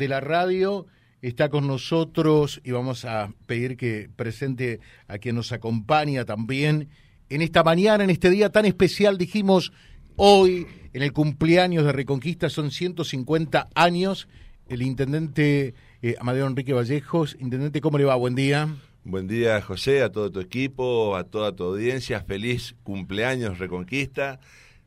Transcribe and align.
de 0.00 0.08
la 0.08 0.20
radio 0.20 0.86
está 1.20 1.50
con 1.50 1.66
nosotros 1.66 2.62
y 2.64 2.70
vamos 2.70 3.04
a 3.04 3.34
pedir 3.46 3.76
que 3.76 4.08
presente 4.16 4.80
a 5.06 5.18
quien 5.18 5.36
nos 5.36 5.52
acompaña 5.52 6.24
también 6.24 6.88
en 7.28 7.42
esta 7.42 7.62
mañana, 7.62 8.02
en 8.02 8.08
este 8.08 8.30
día 8.30 8.48
tan 8.48 8.64
especial, 8.64 9.18
dijimos 9.18 9.72
hoy, 10.16 10.66
en 10.94 11.02
el 11.02 11.12
cumpleaños 11.12 11.84
de 11.84 11.92
Reconquista, 11.92 12.48
son 12.48 12.70
150 12.70 13.68
años, 13.74 14.26
el 14.68 14.80
intendente 14.80 15.74
eh, 16.00 16.16
Amadeo 16.18 16.46
Enrique 16.46 16.72
Vallejos. 16.72 17.36
Intendente, 17.38 17.82
¿cómo 17.82 17.98
le 17.98 18.04
va? 18.04 18.16
Buen 18.16 18.34
día. 18.34 18.74
Buen 19.04 19.28
día, 19.28 19.60
José, 19.60 20.02
a 20.02 20.10
todo 20.10 20.32
tu 20.32 20.40
equipo, 20.40 21.14
a 21.14 21.24
toda 21.24 21.54
tu 21.54 21.64
audiencia. 21.64 22.22
Feliz 22.22 22.74
cumpleaños, 22.82 23.58
Reconquista. 23.58 24.40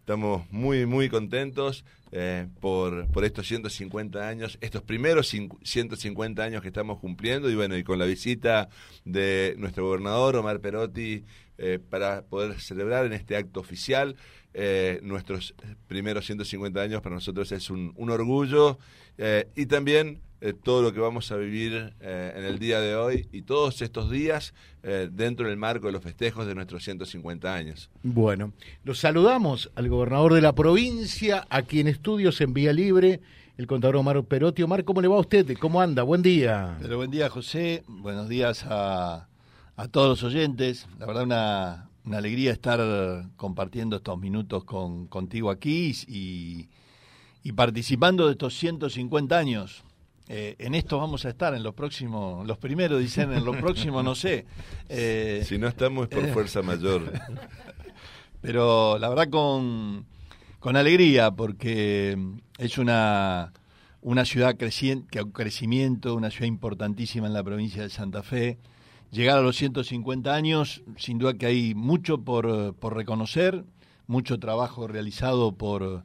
Estamos 0.03 0.43
muy, 0.51 0.85
muy 0.85 1.07
contentos 1.07 1.85
eh, 2.11 2.47
por, 2.59 3.07
por 3.07 3.23
estos 3.23 3.47
150 3.47 4.27
años, 4.27 4.57
estos 4.59 4.81
primeros 4.81 5.29
150 5.29 6.43
años 6.43 6.61
que 6.61 6.67
estamos 6.67 6.99
cumpliendo 6.99 7.49
y 7.49 7.55
bueno, 7.55 7.77
y 7.77 7.85
con 7.85 7.99
la 7.99 8.03
visita 8.03 8.67
de 9.05 9.55
nuestro 9.57 9.85
gobernador 9.85 10.35
Omar 10.35 10.59
Perotti 10.59 11.23
eh, 11.57 11.79
para 11.89 12.23
poder 12.23 12.59
celebrar 12.59 13.05
en 13.05 13.13
este 13.13 13.37
acto 13.37 13.61
oficial 13.61 14.17
eh, 14.53 14.99
nuestros 15.03 15.55
primeros 15.87 16.25
150 16.25 16.81
años 16.81 17.01
para 17.01 17.15
nosotros 17.15 17.53
es 17.53 17.69
un, 17.69 17.93
un 17.95 18.09
orgullo 18.09 18.79
y 19.55 19.67
también 19.67 20.19
eh, 20.45 20.51
todo 20.51 20.81
lo 20.81 20.91
que 20.91 20.99
vamos 20.99 21.31
a 21.31 21.37
vivir 21.37 21.93
eh, 22.01 22.33
en 22.35 22.43
el 22.43 22.59
día 22.59 22.81
de 22.81 22.97
hoy 22.97 23.29
y 23.31 23.43
todos 23.43 23.81
estos 23.81 24.11
días 24.11 24.53
eh, 24.83 25.07
dentro 25.09 25.47
del 25.47 25.55
marco 25.55 25.87
de 25.87 25.93
los 25.93 26.03
festejos 26.03 26.45
de 26.45 26.53
nuestros 26.53 26.83
150 26.83 27.55
años. 27.55 27.89
Bueno, 28.03 28.51
los 28.83 28.99
saludamos 28.99 29.71
al 29.75 29.87
gobernador 29.87 30.33
de 30.33 30.41
la 30.41 30.53
provincia, 30.53 31.47
aquí 31.49 31.79
en 31.79 31.87
estudios 31.87 32.41
en 32.41 32.53
Vía 32.53 32.73
Libre, 32.73 33.21
el 33.55 33.67
contador 33.67 33.95
Omar 33.95 34.21
Perotti. 34.25 34.63
Omar, 34.63 34.83
¿cómo 34.83 34.99
le 34.99 35.07
va 35.07 35.15
a 35.15 35.21
usted? 35.21 35.57
¿Cómo 35.57 35.79
anda? 35.79 36.03
Buen 36.03 36.21
día. 36.21 36.77
Pero 36.81 36.97
buen 36.97 37.09
día, 37.09 37.29
José. 37.29 37.85
Buenos 37.87 38.27
días 38.27 38.65
a, 38.67 39.29
a 39.77 39.87
todos 39.87 40.09
los 40.09 40.23
oyentes. 40.23 40.89
La 40.99 41.05
verdad, 41.05 41.23
una, 41.23 41.89
una 42.03 42.17
alegría 42.17 42.51
estar 42.51 43.29
compartiendo 43.37 43.95
estos 43.95 44.19
minutos 44.19 44.65
con, 44.65 45.07
contigo 45.07 45.49
aquí 45.49 45.95
y, 46.05 46.67
y 47.43 47.51
participando 47.53 48.25
de 48.25 48.33
estos 48.33 48.53
150 48.55 49.37
años 49.39 49.85
eh, 50.29 50.55
en 50.59 50.73
esto 50.73 50.97
vamos 50.97 51.25
a 51.25 51.29
estar 51.29 51.53
en 51.53 51.63
los 51.63 51.73
próximos, 51.73 52.47
los 52.47 52.57
primeros 52.57 52.99
dicen, 52.99 53.33
en 53.33 53.43
los 53.43 53.57
próximos 53.57 54.03
no 54.03 54.15
sé. 54.15 54.45
Eh, 54.89 55.43
si 55.45 55.57
no 55.57 55.67
estamos 55.67 56.07
es 56.09 56.15
por 56.15 56.27
fuerza 56.29 56.61
mayor. 56.61 57.11
Pero 58.41 58.97
la 58.99 59.09
verdad 59.09 59.29
con, 59.29 60.05
con 60.59 60.75
alegría, 60.75 61.31
porque 61.31 62.17
es 62.57 62.77
una, 62.77 63.53
una 64.01 64.25
ciudad 64.25 64.55
creciente, 64.55 65.07
que 65.09 65.31
crecimiento, 65.31 66.15
una 66.15 66.29
ciudad 66.29 66.47
importantísima 66.47 67.27
en 67.27 67.33
la 67.33 67.43
provincia 67.43 67.81
de 67.81 67.89
Santa 67.89 68.21
Fe. 68.21 68.59
Llegar 69.11 69.37
a 69.37 69.41
los 69.41 69.55
150 69.55 70.33
años, 70.33 70.83
sin 70.97 71.17
duda 71.17 71.35
que 71.35 71.45
hay 71.45 71.73
mucho 71.73 72.19
por, 72.19 72.75
por 72.75 72.95
reconocer, 72.95 73.63
mucho 74.07 74.39
trabajo 74.39 74.87
realizado 74.87 75.53
por 75.53 76.03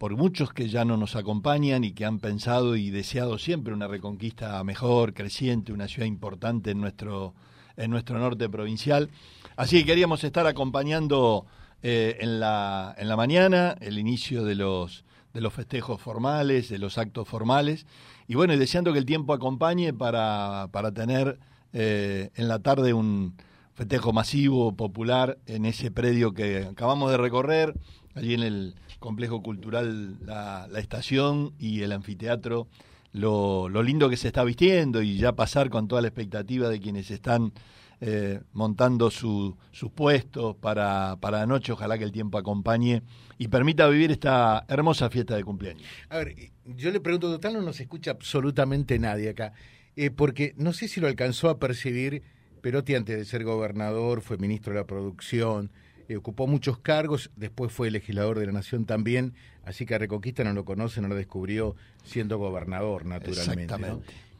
por 0.00 0.16
muchos 0.16 0.54
que 0.54 0.70
ya 0.70 0.86
no 0.86 0.96
nos 0.96 1.14
acompañan 1.14 1.84
y 1.84 1.92
que 1.92 2.06
han 2.06 2.20
pensado 2.20 2.74
y 2.74 2.88
deseado 2.88 3.36
siempre 3.36 3.74
una 3.74 3.86
reconquista 3.86 4.64
mejor, 4.64 5.12
creciente, 5.12 5.74
una 5.74 5.88
ciudad 5.88 6.06
importante 6.06 6.70
en 6.70 6.80
nuestro, 6.80 7.34
en 7.76 7.90
nuestro 7.90 8.18
norte 8.18 8.48
provincial. 8.48 9.10
Así 9.56 9.80
que 9.80 9.84
queríamos 9.84 10.24
estar 10.24 10.46
acompañando 10.46 11.44
eh, 11.82 12.16
en, 12.18 12.40
la, 12.40 12.94
en 12.96 13.08
la 13.08 13.16
mañana 13.18 13.76
el 13.78 13.98
inicio 13.98 14.42
de 14.42 14.54
los, 14.54 15.04
de 15.34 15.42
los 15.42 15.52
festejos 15.52 16.00
formales, 16.00 16.70
de 16.70 16.78
los 16.78 16.96
actos 16.96 17.28
formales, 17.28 17.84
y 18.26 18.36
bueno, 18.36 18.54
y 18.54 18.56
deseando 18.56 18.94
que 18.94 19.00
el 19.00 19.04
tiempo 19.04 19.34
acompañe 19.34 19.92
para, 19.92 20.68
para 20.72 20.92
tener 20.92 21.38
eh, 21.74 22.30
en 22.36 22.48
la 22.48 22.60
tarde 22.60 22.94
un 22.94 23.34
festejo 23.74 24.14
masivo, 24.14 24.74
popular, 24.74 25.36
en 25.44 25.66
ese 25.66 25.90
predio 25.90 26.32
que 26.32 26.68
acabamos 26.70 27.10
de 27.10 27.18
recorrer, 27.18 27.74
allí 28.14 28.34
en 28.34 28.42
el 28.42 28.74
complejo 28.98 29.42
cultural 29.42 30.18
la, 30.24 30.68
estación 30.76 31.54
y 31.58 31.82
el 31.82 31.92
anfiteatro, 31.92 32.68
lo, 33.12 33.68
lindo 33.82 34.08
que 34.08 34.16
se 34.16 34.28
está 34.28 34.44
vistiendo 34.44 35.02
y 35.02 35.16
ya 35.16 35.32
pasar 35.32 35.70
con 35.70 35.88
toda 35.88 36.02
la 36.02 36.08
expectativa 36.08 36.68
de 36.68 36.80
quienes 36.80 37.10
están 37.10 37.52
eh, 38.00 38.40
montando 38.52 39.10
sus 39.10 39.54
puestos 39.94 40.56
para, 40.56 41.16
para 41.20 41.44
la 41.44 41.60
ojalá 41.70 41.98
que 41.98 42.04
el 42.04 42.12
tiempo 42.12 42.38
acompañe 42.38 43.02
y 43.36 43.48
permita 43.48 43.88
vivir 43.88 44.10
esta 44.10 44.64
hermosa 44.68 45.10
fiesta 45.10 45.36
de 45.36 45.44
cumpleaños. 45.44 45.86
A 46.08 46.18
ver, 46.18 46.34
yo 46.64 46.90
le 46.90 47.00
pregunto, 47.00 47.30
total 47.30 47.54
no 47.54 47.62
nos 47.62 47.80
escucha 47.80 48.12
absolutamente 48.12 48.98
nadie 48.98 49.30
acá, 49.30 49.52
eh, 49.96 50.10
porque 50.10 50.54
no 50.56 50.72
sé 50.72 50.88
si 50.88 51.00
lo 51.00 51.08
alcanzó 51.08 51.48
a 51.50 51.58
percibir, 51.58 52.22
Perotti 52.60 52.94
antes 52.94 53.16
de 53.16 53.24
ser 53.24 53.44
gobernador 53.44 54.20
fue 54.20 54.36
ministro 54.38 54.72
de 54.72 54.80
la 54.80 54.86
producción, 54.86 55.70
eh, 56.10 56.16
ocupó 56.16 56.48
muchos 56.48 56.76
cargos, 56.78 57.30
después 57.36 57.70
fue 57.70 57.88
legislador 57.88 58.36
de 58.40 58.46
la 58.46 58.50
Nación 58.50 58.84
también, 58.84 59.34
así 59.62 59.86
que 59.86 59.94
a 59.94 59.98
Reconquista 59.98 60.42
no 60.42 60.52
lo 60.52 60.64
conoce, 60.64 61.00
no 61.00 61.06
lo 61.06 61.14
descubrió 61.14 61.76
siendo 62.02 62.36
gobernador, 62.36 63.06
naturalmente. 63.06 63.72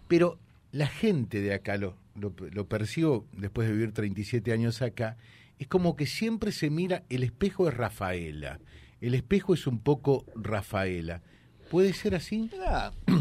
Pero 0.09 0.41
la 0.73 0.89
gente 0.89 1.41
de 1.41 1.55
acá 1.55 1.77
lo, 1.77 1.97
lo, 2.17 2.35
lo 2.51 2.67
percibo 2.67 3.25
después 3.31 3.69
de 3.69 3.75
vivir 3.75 3.93
37 3.93 4.53
años 4.53 4.83
acá, 4.83 5.17
es 5.61 5.69
como 5.69 5.95
que 5.95 6.07
siempre 6.07 6.51
se 6.51 6.71
mira, 6.71 7.05
el 7.09 7.23
espejo 7.23 7.69
es 7.69 7.77
Rafaela, 7.77 8.59
el 9.01 9.15
espejo 9.15 9.55
es 9.55 9.69
un 9.69 9.79
poco 9.79 10.25
Rafaela. 10.35 11.23
¿Puede 11.71 11.93
ser 11.93 12.17
así? 12.17 12.51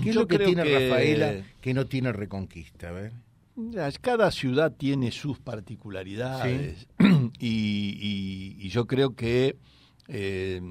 ¿Qué 0.01 0.09
es 0.09 0.15
lo 0.15 0.27
que 0.27 0.39
tiene 0.39 0.63
Rafaela 0.63 1.43
que 1.61 1.75
no 1.75 1.85
tiene 1.85 2.11
Reconquista? 2.13 2.89
A 2.89 2.93
ver. 2.93 3.13
Cada 4.01 4.31
ciudad 4.31 4.73
tiene 4.75 5.11
sus 5.11 5.39
particularidades. 5.39 6.87
Y, 7.41 8.69
yo 8.69 8.85
creo 8.85 9.15
que 9.15 9.57
eh, 10.07 10.61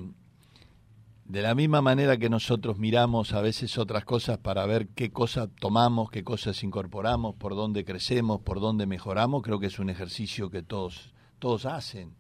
de 1.29 1.43
la 1.43 1.55
misma 1.55 1.83
manera 1.83 2.17
que 2.17 2.31
nosotros 2.31 2.79
miramos 2.79 3.35
a 3.35 3.43
veces 3.43 3.77
otras 3.77 4.05
cosas 4.05 4.39
para 4.39 4.65
ver 4.65 4.89
qué 4.89 5.11
cosas 5.11 5.51
tomamos, 5.61 6.11
qué 6.11 6.25
cosas 6.25 6.63
incorporamos, 6.65 7.35
por 7.37 7.55
dónde 7.55 7.85
crecemos, 7.85 8.41
por 8.41 8.61
dónde 8.61 8.87
mejoramos, 8.87 9.43
creo 9.43 9.61
que 9.61 9.67
es 9.67 9.79
un 9.79 9.91
ejercicio 9.91 10.51
que 10.51 10.63
todos, 10.63 11.13
todos 11.39 11.67
hacen. 11.67 12.15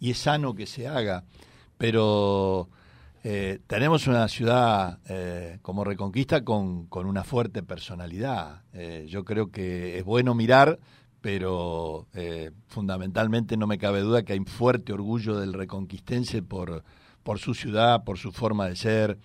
Y 0.00 0.10
es 0.12 0.18
sano 0.18 0.54
que 0.54 0.66
se 0.66 0.88
haga, 0.88 1.24
pero 1.76 2.70
eh, 3.26 3.60
tenemos 3.66 4.06
una 4.06 4.28
ciudad 4.28 4.98
eh, 5.08 5.58
como 5.62 5.82
Reconquista 5.82 6.44
con, 6.44 6.84
con 6.88 7.06
una 7.06 7.24
fuerte 7.24 7.62
personalidad. 7.62 8.60
Eh, 8.74 9.06
yo 9.08 9.24
creo 9.24 9.50
que 9.50 9.96
es 9.96 10.04
bueno 10.04 10.34
mirar, 10.34 10.78
pero 11.22 12.06
fundamentalmente 12.66 13.56
no 13.56 13.66
me 13.66 13.78
cabe 13.78 14.00
duda 14.00 14.24
que 14.24 14.34
hay 14.34 14.38
un 14.38 14.44
fuerte 14.44 14.92
orgullo 14.92 15.40
del 15.40 15.54
reconquistense 15.54 16.42
por, 16.42 16.84
por 17.22 17.38
su 17.38 17.54
ciudad, 17.54 18.04
por 18.04 18.18
su 18.18 18.30
forma 18.30 18.68
de 18.68 18.76
ser, 18.76 19.18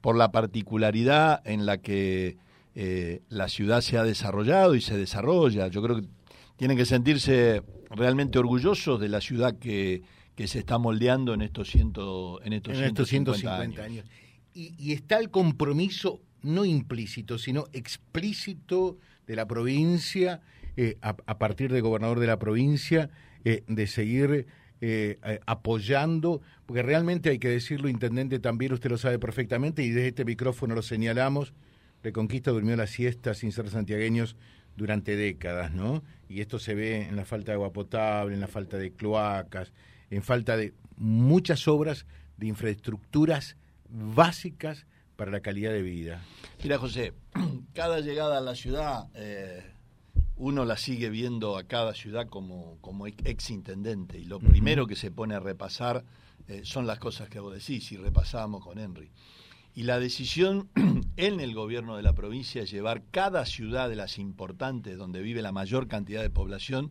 por 0.00 0.16
la 0.16 0.32
particularidad 0.32 1.40
en 1.46 1.64
la 1.64 1.78
que 1.78 2.38
la 3.28 3.48
ciudad 3.48 3.80
se 3.80 3.96
ha 3.96 4.02
desarrollado 4.02 4.74
y 4.74 4.80
se 4.80 4.98
desarrolla. 4.98 5.68
Yo 5.68 5.82
creo 5.82 6.00
que 6.00 6.08
tienen 6.56 6.76
que 6.76 6.84
sentirse 6.84 7.62
realmente 7.90 8.40
orgullosos 8.40 8.98
de 8.98 9.08
la 9.08 9.20
ciudad 9.20 9.56
que, 9.56 10.02
que 10.36 10.46
se 10.46 10.60
está 10.60 10.78
moldeando 10.78 11.34
en 11.34 11.42
estos, 11.42 11.68
ciento, 11.70 12.40
en 12.44 12.52
estos, 12.52 12.76
150, 12.76 13.82
años. 13.82 14.04
Y, 14.54 14.92
está 14.92 15.18
el 15.18 15.30
compromiso 15.30 16.20
no 16.42 16.64
implícito, 16.64 17.38
sino 17.38 17.66
explícito 17.72 18.98
de 19.26 19.34
la 19.34 19.48
provincia, 19.48 20.42
eh, 20.76 20.98
a, 21.00 21.38
partir 21.38 21.72
del 21.72 21.82
gobernador 21.82 22.20
de 22.20 22.26
la 22.26 22.38
provincia, 22.38 23.10
eh, 23.44 23.64
de 23.66 23.86
seguir 23.86 24.46
eh, 24.80 25.18
apoyando, 25.46 26.42
porque 26.66 26.82
realmente 26.82 27.30
hay 27.30 27.38
que 27.38 27.48
decirlo, 27.48 27.88
intendente, 27.88 28.38
también 28.38 28.72
usted 28.72 28.90
lo 28.90 28.98
sabe 28.98 29.18
perfectamente 29.18 29.82
y 29.82 29.88
desde 29.88 30.08
este 30.08 30.24
micrófono 30.24 30.74
lo 30.74 30.82
señalamos, 30.82 31.54
Reconquista 32.02 32.52
durmió 32.52 32.76
la 32.76 32.86
siesta 32.86 33.34
sin 33.34 33.50
ser 33.50 33.68
santiagueños 33.68 34.36
durante 34.76 35.16
décadas, 35.16 35.72
¿no? 35.72 36.04
Y 36.28 36.40
esto 36.40 36.58
se 36.58 36.74
ve 36.74 37.02
en 37.02 37.16
la 37.16 37.24
falta 37.24 37.50
de 37.50 37.54
agua 37.54 37.72
potable, 37.72 38.34
en 38.34 38.40
la 38.40 38.46
falta 38.46 38.76
de 38.76 38.92
cloacas, 38.92 39.72
en 40.10 40.22
falta 40.22 40.56
de 40.56 40.74
muchas 40.96 41.68
obras 41.68 42.06
de 42.36 42.46
infraestructuras 42.46 43.56
básicas 43.88 44.86
para 45.16 45.30
la 45.30 45.40
calidad 45.40 45.72
de 45.72 45.82
vida. 45.82 46.22
Mira, 46.62 46.78
José, 46.78 47.14
cada 47.74 48.00
llegada 48.00 48.38
a 48.38 48.40
la 48.40 48.54
ciudad, 48.54 49.08
eh, 49.14 49.62
uno 50.36 50.64
la 50.64 50.76
sigue 50.76 51.08
viendo 51.08 51.56
a 51.56 51.64
cada 51.64 51.94
ciudad 51.94 52.28
como, 52.28 52.78
como 52.80 53.06
ex 53.06 53.50
intendente, 53.50 54.18
y 54.18 54.24
lo 54.24 54.38
primero 54.38 54.86
que 54.86 54.96
se 54.96 55.10
pone 55.10 55.34
a 55.34 55.40
repasar 55.40 56.04
eh, 56.48 56.62
son 56.64 56.86
las 56.86 56.98
cosas 56.98 57.28
que 57.28 57.40
vos 57.40 57.54
decís, 57.54 57.90
y 57.92 57.96
repasamos 57.96 58.62
con 58.62 58.78
Henry. 58.78 59.10
Y 59.74 59.82
la 59.82 59.98
decisión 59.98 60.68
en 61.16 61.40
el 61.40 61.54
gobierno 61.54 61.96
de 61.96 62.02
la 62.02 62.14
provincia 62.14 62.62
es 62.62 62.70
llevar 62.70 63.02
cada 63.10 63.44
ciudad 63.46 63.88
de 63.88 63.96
las 63.96 64.18
importantes 64.18 64.96
donde 64.96 65.22
vive 65.22 65.42
la 65.42 65.52
mayor 65.52 65.88
cantidad 65.88 66.22
de 66.22 66.30
población 66.30 66.90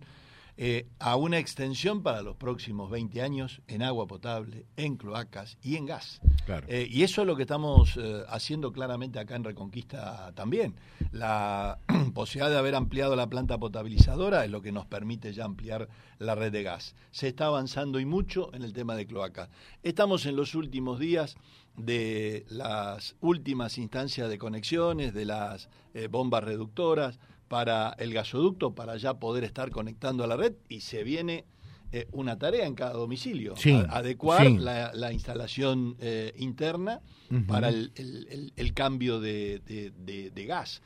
eh, 0.58 0.88
a 1.00 1.18
una 1.18 1.38
extensión 1.38 2.02
para 2.02 2.22
los 2.22 2.38
próximos 2.38 2.90
20 2.90 3.22
años 3.22 3.62
en 3.68 3.82
agua 3.82 4.08
potable, 4.08 4.66
en 4.78 4.96
cloacas 4.96 5.58
y 5.62 5.76
en 5.76 5.86
gas. 5.86 6.22
Eh, 6.70 6.88
y 6.90 7.04
eso 7.04 7.22
es 7.22 7.28
lo 7.28 7.36
que 7.36 7.42
estamos 7.42 7.98
eh, 7.98 8.24
haciendo 8.30 8.72
claramente 8.72 9.20
acá 9.20 9.36
en 9.36 9.44
Reconquista 9.44 10.32
también. 10.34 10.76
La 11.12 11.80
posibilidad 12.14 12.50
de 12.50 12.58
haber 12.58 12.76
ampliado 12.76 13.18
la 13.18 13.28
planta 13.28 13.58
potabilizadora 13.58 14.46
es 14.46 14.50
lo 14.50 14.62
que 14.62 14.72
nos 14.72 14.86
permite 14.86 15.34
ya 15.34 15.44
ampliar 15.44 15.90
la 16.20 16.36
red 16.36 16.54
de 16.54 16.64
gas. 16.64 16.96
Se 17.12 17.28
está 17.28 17.48
avanzando 17.48 18.00
y 18.00 18.06
mucho 18.06 18.54
en 18.54 18.64
el 18.64 18.72
tema 18.72 18.96
de 18.96 19.08
cloacas. 19.08 19.50
Estamos 19.84 20.26
en 20.26 20.38
los 20.38 20.56
últimos 20.56 21.00
días 21.00 21.36
de 21.76 22.46
las 22.48 23.18
últimas 23.20 23.78
instancias 23.78 24.30
de 24.30 24.38
conexiones, 24.38 25.14
de 25.14 25.26
las 25.26 25.68
bombas 26.10 26.46
reductoras 26.46 27.20
para 27.48 27.96
el 28.00 28.14
gasoducto 28.14 28.74
para 28.74 28.98
ya 28.98 29.16
poder 29.16 29.44
estar 29.44 29.72
conectando 29.72 30.24
a 30.24 30.28
la 30.28 30.36
red 30.36 30.54
y 30.70 30.82
se 30.82 31.04
viene 31.04 31.46
eh, 31.92 32.08
una 32.12 32.38
tarea 32.38 32.66
en 32.66 32.76
cada 32.76 32.94
domicilio, 32.94 33.54
adecuar 33.90 34.50
La, 34.52 35.14
instalación 35.14 35.96
eh, 36.00 36.34
interna 36.38 37.02
para 37.48 37.70
el, 37.70 38.74
cambio 38.74 39.20
de, 39.20 40.46
gas. 40.48 40.82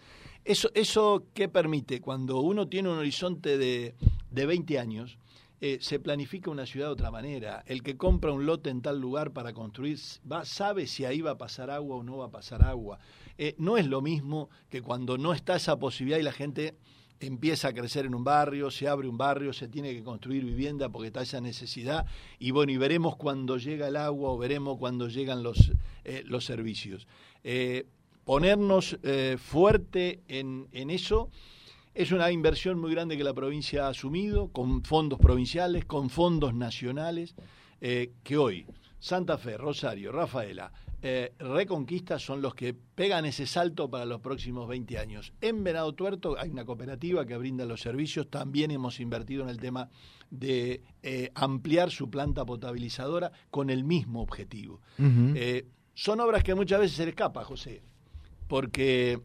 Eso, 0.46 0.70
¿Eso 0.74 1.26
qué 1.34 1.48
permite? 1.48 2.02
Cuando 2.02 2.42
uno 2.42 2.68
tiene 2.68 2.90
un 2.90 2.98
horizonte 2.98 3.58
de, 3.58 3.96
de 4.32 4.46
20 4.46 4.80
años, 4.80 5.18
eh, 5.62 5.78
se 5.82 6.00
planifica 6.00 6.50
una 6.50 6.66
ciudad 6.66 6.88
de 6.88 6.94
otra 6.94 7.12
manera. 7.12 7.64
El 7.66 7.84
que 7.84 7.98
compra 7.98 8.32
un 8.32 8.46
lote 8.46 8.70
en 8.70 8.82
tal 8.82 9.02
lugar 9.02 9.34
para 9.34 9.52
construir 9.52 10.00
va, 10.30 10.46
sabe 10.46 10.88
si 10.88 11.04
ahí 11.04 11.20
va 11.20 11.32
a 11.32 11.38
pasar 11.38 11.70
agua 11.70 11.98
o 11.98 12.04
no 12.04 12.18
va 12.18 12.28
a 12.28 12.32
pasar 12.32 12.64
agua. 12.64 13.00
Eh, 13.38 13.56
no 13.58 13.78
es 13.78 13.86
lo 13.86 14.02
mismo 14.02 14.50
que 14.70 14.82
cuando 14.82 15.18
no 15.18 15.34
está 15.34 15.58
esa 15.58 15.78
posibilidad 15.78 16.18
y 16.18 16.24
la 16.24 16.32
gente 16.32 16.78
empieza 17.20 17.68
a 17.68 17.74
crecer 17.74 18.06
en 18.06 18.16
un 18.16 18.24
barrio, 18.24 18.72
se 18.72 18.88
abre 18.88 19.10
un 19.10 19.18
barrio, 19.18 19.52
se 19.52 19.68
tiene 19.68 19.94
que 19.94 20.02
construir 20.02 20.46
vivienda 20.46 20.88
porque 20.88 21.08
está 21.08 21.24
esa 21.24 21.42
necesidad 21.42 22.06
y 22.40 22.52
bueno, 22.52 22.72
y 22.72 22.78
veremos 22.78 23.18
cuando 23.18 23.58
llega 23.58 23.90
el 23.90 23.98
agua 23.98 24.32
o 24.32 24.38
veremos 24.38 24.78
cuando 24.78 25.10
llegan 25.10 25.44
los, 25.44 25.74
eh, 26.06 26.24
los 26.26 26.46
servicios. 26.46 27.06
ponernos 28.24 28.98
fuerte 29.38 30.22
en, 30.30 30.70
en 30.72 30.90
eso 30.90 31.30
es 32.00 32.14
una 32.14 32.32
inversión 32.32 32.80
muy 32.80 32.92
grande 32.92 33.18
que 33.18 33.26
la 33.26 33.34
provincia 33.34 33.86
ha 33.86 33.90
asumido, 33.90 34.48
con 34.54 34.86
fondos 34.86 35.20
provinciales, 35.20 35.84
con 35.84 36.10
fondos 36.10 36.54
nacionales, 36.54 37.36
eh, 37.82 38.14
que 38.24 38.38
hoy 38.38 38.66
Santa 39.00 39.38
Fe, 39.38 39.58
Rosario, 39.58 40.14
Rafaela, 40.14 40.72
eh, 41.02 41.34
Reconquista 41.38 42.18
son 42.18 42.42
los 42.42 42.56
que 42.56 42.74
pegan 42.74 43.26
ese 43.26 43.46
salto 43.46 43.90
para 43.90 44.06
los 44.06 44.22
próximos 44.22 44.66
20 44.70 44.98
años. 44.98 45.34
En 45.42 45.62
Venado 45.62 45.92
Tuerto 45.92 46.38
hay 46.40 46.50
una 46.52 46.64
cooperativa 46.64 47.26
que 47.26 47.36
brinda 47.36 47.66
los 47.66 47.82
servicios, 47.82 48.30
también 48.30 48.72
hemos 48.72 49.02
invertido 49.02 49.44
en 49.44 49.50
el 49.50 49.58
tema 49.58 49.90
de 50.32 50.82
eh, 51.04 51.32
ampliar 51.36 51.92
su 51.92 52.10
planta 52.10 52.46
potabilizadora 52.46 53.34
con 53.52 53.70
el 53.70 53.84
mismo 53.84 54.22
objetivo. 54.22 54.80
son 55.96 56.22
obras 56.22 56.46
que 56.46 56.56
muchas 56.56 56.80
veces 56.80 56.96
se 56.96 57.04
le 57.04 57.10
escapa, 57.10 57.44
José, 57.44 57.82
porque 58.48 59.20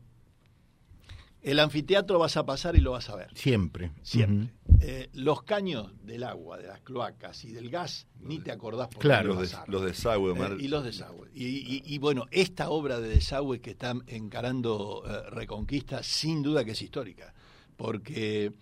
el 1.44 1.61
anfiteatro 1.61 2.19
vas 2.19 2.38
a 2.38 2.46
pasar 2.46 2.75
y 2.75 2.81
lo 2.81 2.93
vas 2.93 3.11
a 3.11 3.17
ver. 3.17 3.29
Siempre. 3.35 3.91
Siempre. 4.02 4.49
Eh, 4.81 5.11
los 5.12 5.43
caños 5.43 5.93
del 6.02 6.25
agua, 6.25 6.56
de 6.56 6.69
las 6.69 6.81
cloacas 6.81 7.44
y 7.44 7.52
del 7.52 7.69
gas, 7.69 8.06
ni 8.19 8.38
te 8.38 8.50
acordás 8.50 8.88
por 8.88 9.02
Claro, 9.02 9.35
los, 9.35 9.55
los 9.67 9.85
desagües. 9.85 10.38
Eh, 10.38 10.56
y 10.61 10.69
los 10.69 10.85
desagües. 10.85 11.31
Y, 11.35 11.99
bueno, 11.99 12.25
esta 12.31 12.70
obra 12.70 12.99
de 12.99 13.11
desagüe 13.11 13.61
que 13.61 13.73
está 13.73 13.94
encarando 14.06 15.05
eh, 15.06 15.31
Reconquista, 15.31 16.02
sin 16.02 16.43
duda 16.43 16.64
que 16.64 16.70
es 16.70 16.81
histórica. 16.81 17.35
Porque 17.76 18.55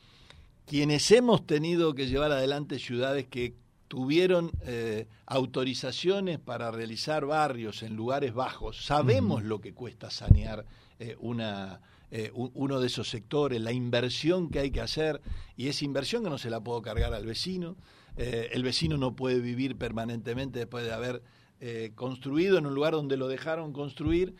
quienes 0.67 1.09
hemos 1.13 1.47
tenido 1.47 1.95
que 1.95 2.09
llevar 2.09 2.33
adelante 2.33 2.81
ciudades 2.81 3.29
que 3.29 3.55
tuvieron 3.87 4.51
autorizaciones 5.27 6.39
para 6.39 6.71
realizar 6.71 7.27
barrios 7.27 7.83
en 7.83 7.95
lugares 7.95 8.33
bajos, 8.33 8.87
sabemos 8.87 9.45
lo 9.45 9.61
que 9.61 9.75
cuesta 9.75 10.11
sanear 10.11 10.65
una 11.19 11.79
eh, 12.15 12.31
uno 12.35 12.79
de 12.79 12.89
esos 12.89 13.09
sectores, 13.09 13.59
la 13.63 13.73
inversión 13.73 14.51
que 14.51 14.59
hay 14.59 14.71
que 14.71 14.83
hacer, 14.83 15.23
y 15.57 15.69
esa 15.69 15.87
inversión 15.87 16.23
que 16.23 16.29
no 16.29 16.37
se 16.37 16.51
la 16.51 16.61
puedo 16.61 16.83
cargar 16.83 17.15
al 17.15 17.25
vecino, 17.25 17.75
eh, 18.19 18.51
el 18.53 18.63
vecino 18.63 18.99
no 18.99 19.17
puede 19.17 19.41
vivir 19.41 19.79
permanentemente 19.79 20.59
después 20.59 20.85
de 20.85 20.93
haber 20.93 21.23
eh, 21.63 21.93
construido 21.95 22.59
en 22.59 22.67
un 22.67 22.75
lugar 22.75 22.93
donde 22.93 23.17
lo 23.17 23.29
dejaron 23.29 23.73
construir 23.73 24.35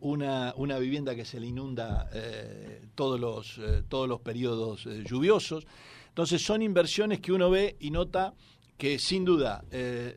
una, 0.00 0.52
una, 0.56 0.78
vivienda 0.78 1.14
que 1.14 1.24
se 1.24 1.40
le 1.40 1.46
inunda 1.46 2.10
todos, 2.94 3.18
los, 3.18 3.58
todos 3.88 4.06
los 4.06 4.20
periodos 4.20 4.86
lluviosos. 5.04 5.66
Entonces 6.08 6.42
son 6.42 6.60
inversiones 6.60 7.20
que 7.20 7.32
uno 7.32 7.48
ve 7.48 7.76
y 7.80 7.90
nota 7.90 8.34
que 8.76 8.98
sin 8.98 9.24
duda 9.24 9.64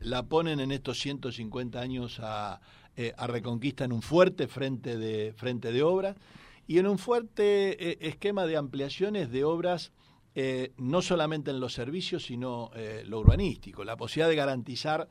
la 0.02 0.24
ponen 0.24 0.60
en 0.60 0.72
estos 0.72 1.00
150 1.00 1.80
años 1.80 2.20
a, 2.20 2.60
a 3.16 3.26
Reconquista 3.26 3.84
en 3.86 3.92
un 3.92 4.02
fuerte 4.02 4.46
frente 4.46 4.98
de, 4.98 5.32
frente 5.32 5.72
de 5.72 5.82
obras 5.82 6.16
y 6.66 6.78
en 6.78 6.86
un 6.86 6.98
fuerte 6.98 7.90
eh, 7.90 7.98
esquema 8.00 8.46
de 8.46 8.56
ampliaciones 8.56 9.30
de 9.30 9.44
obras 9.44 9.92
eh, 10.34 10.72
no 10.76 11.00
solamente 11.00 11.50
en 11.50 11.60
los 11.60 11.72
servicios, 11.72 12.26
sino 12.26 12.70
eh, 12.74 13.04
lo 13.06 13.20
urbanístico, 13.20 13.84
la 13.84 13.96
posibilidad 13.96 14.28
de 14.28 14.36
garantizar 14.36 15.08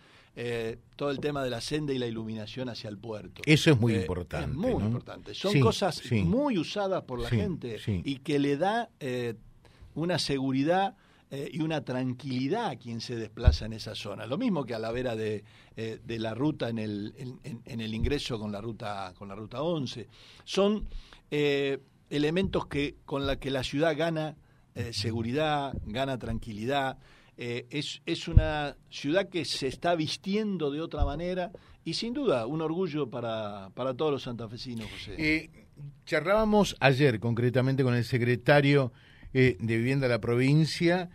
todo 0.97 1.11
el 1.11 1.21
tema 1.21 1.45
de 1.45 1.49
la 1.49 1.61
senda 1.61 1.93
y 1.93 1.97
la 1.97 2.07
iluminación 2.07 2.67
hacia 2.67 2.89
el 2.89 2.97
puerto. 2.97 3.41
Eso 3.45 3.71
es 3.71 3.79
muy 3.79 3.95
importante. 3.95 4.51
Es 4.51 4.53
muy 4.53 4.83
importante. 4.83 5.33
Son 5.33 5.57
cosas 5.61 6.01
muy 6.11 6.57
usadas 6.57 7.03
por 7.03 7.21
la 7.21 7.29
gente 7.29 7.79
y 7.87 8.17
que 8.17 8.37
le 8.37 8.57
da 8.57 8.89
una 9.93 10.19
seguridad 10.19 10.97
y 11.31 11.61
una 11.61 11.85
tranquilidad 11.85 12.65
a 12.65 12.75
quien 12.75 12.99
se 12.99 13.15
desplaza 13.15 13.65
en 13.65 13.71
esa 13.71 13.95
zona. 13.95 14.25
Lo 14.25 14.37
mismo 14.37 14.65
que 14.65 14.75
a 14.75 14.79
la 14.79 14.91
vera 14.91 15.15
de, 15.15 15.45
de 15.77 16.19
la 16.19 16.33
ruta 16.33 16.67
en 16.67 16.79
el, 16.79 17.13
en, 17.15 17.61
en, 17.63 17.79
el 17.79 17.93
ingreso 17.93 18.37
con 18.37 18.51
la 18.51 18.59
ruta, 18.59 19.13
con 19.17 19.29
la 19.29 19.35
ruta 19.35 19.61
11. 19.61 20.09
Son 20.43 20.85
eh, 21.31 21.79
elementos 22.09 22.67
que 22.67 22.95
con 23.05 23.25
la 23.25 23.37
que 23.37 23.51
la 23.51 23.63
ciudad 23.63 23.95
gana 23.97 24.35
eh, 24.75 24.93
seguridad, 24.93 25.73
gana 25.85 26.17
tranquilidad. 26.17 26.97
Eh, 27.37 27.65
es, 27.69 28.01
es 28.05 28.27
una 28.27 28.77
ciudad 28.89 29.29
que 29.29 29.43
se 29.43 29.67
está 29.67 29.95
vistiendo 29.95 30.71
de 30.71 30.81
otra 30.81 31.03
manera 31.03 31.51
y 31.83 31.93
sin 31.95 32.13
duda 32.13 32.45
un 32.45 32.61
orgullo 32.61 33.09
para, 33.09 33.69
para 33.73 33.93
todos 33.93 34.11
los 34.11 34.23
santafesinos, 34.23 34.89
José. 34.89 35.49
charlábamos 36.05 36.77
ayer 36.79 37.19
concretamente 37.19 37.83
con 37.83 37.93
el 37.93 38.05
secretario 38.05 38.93
de 39.33 39.57
Vivienda 39.59 40.07
de 40.07 40.13
la 40.13 40.21
provincia, 40.21 41.09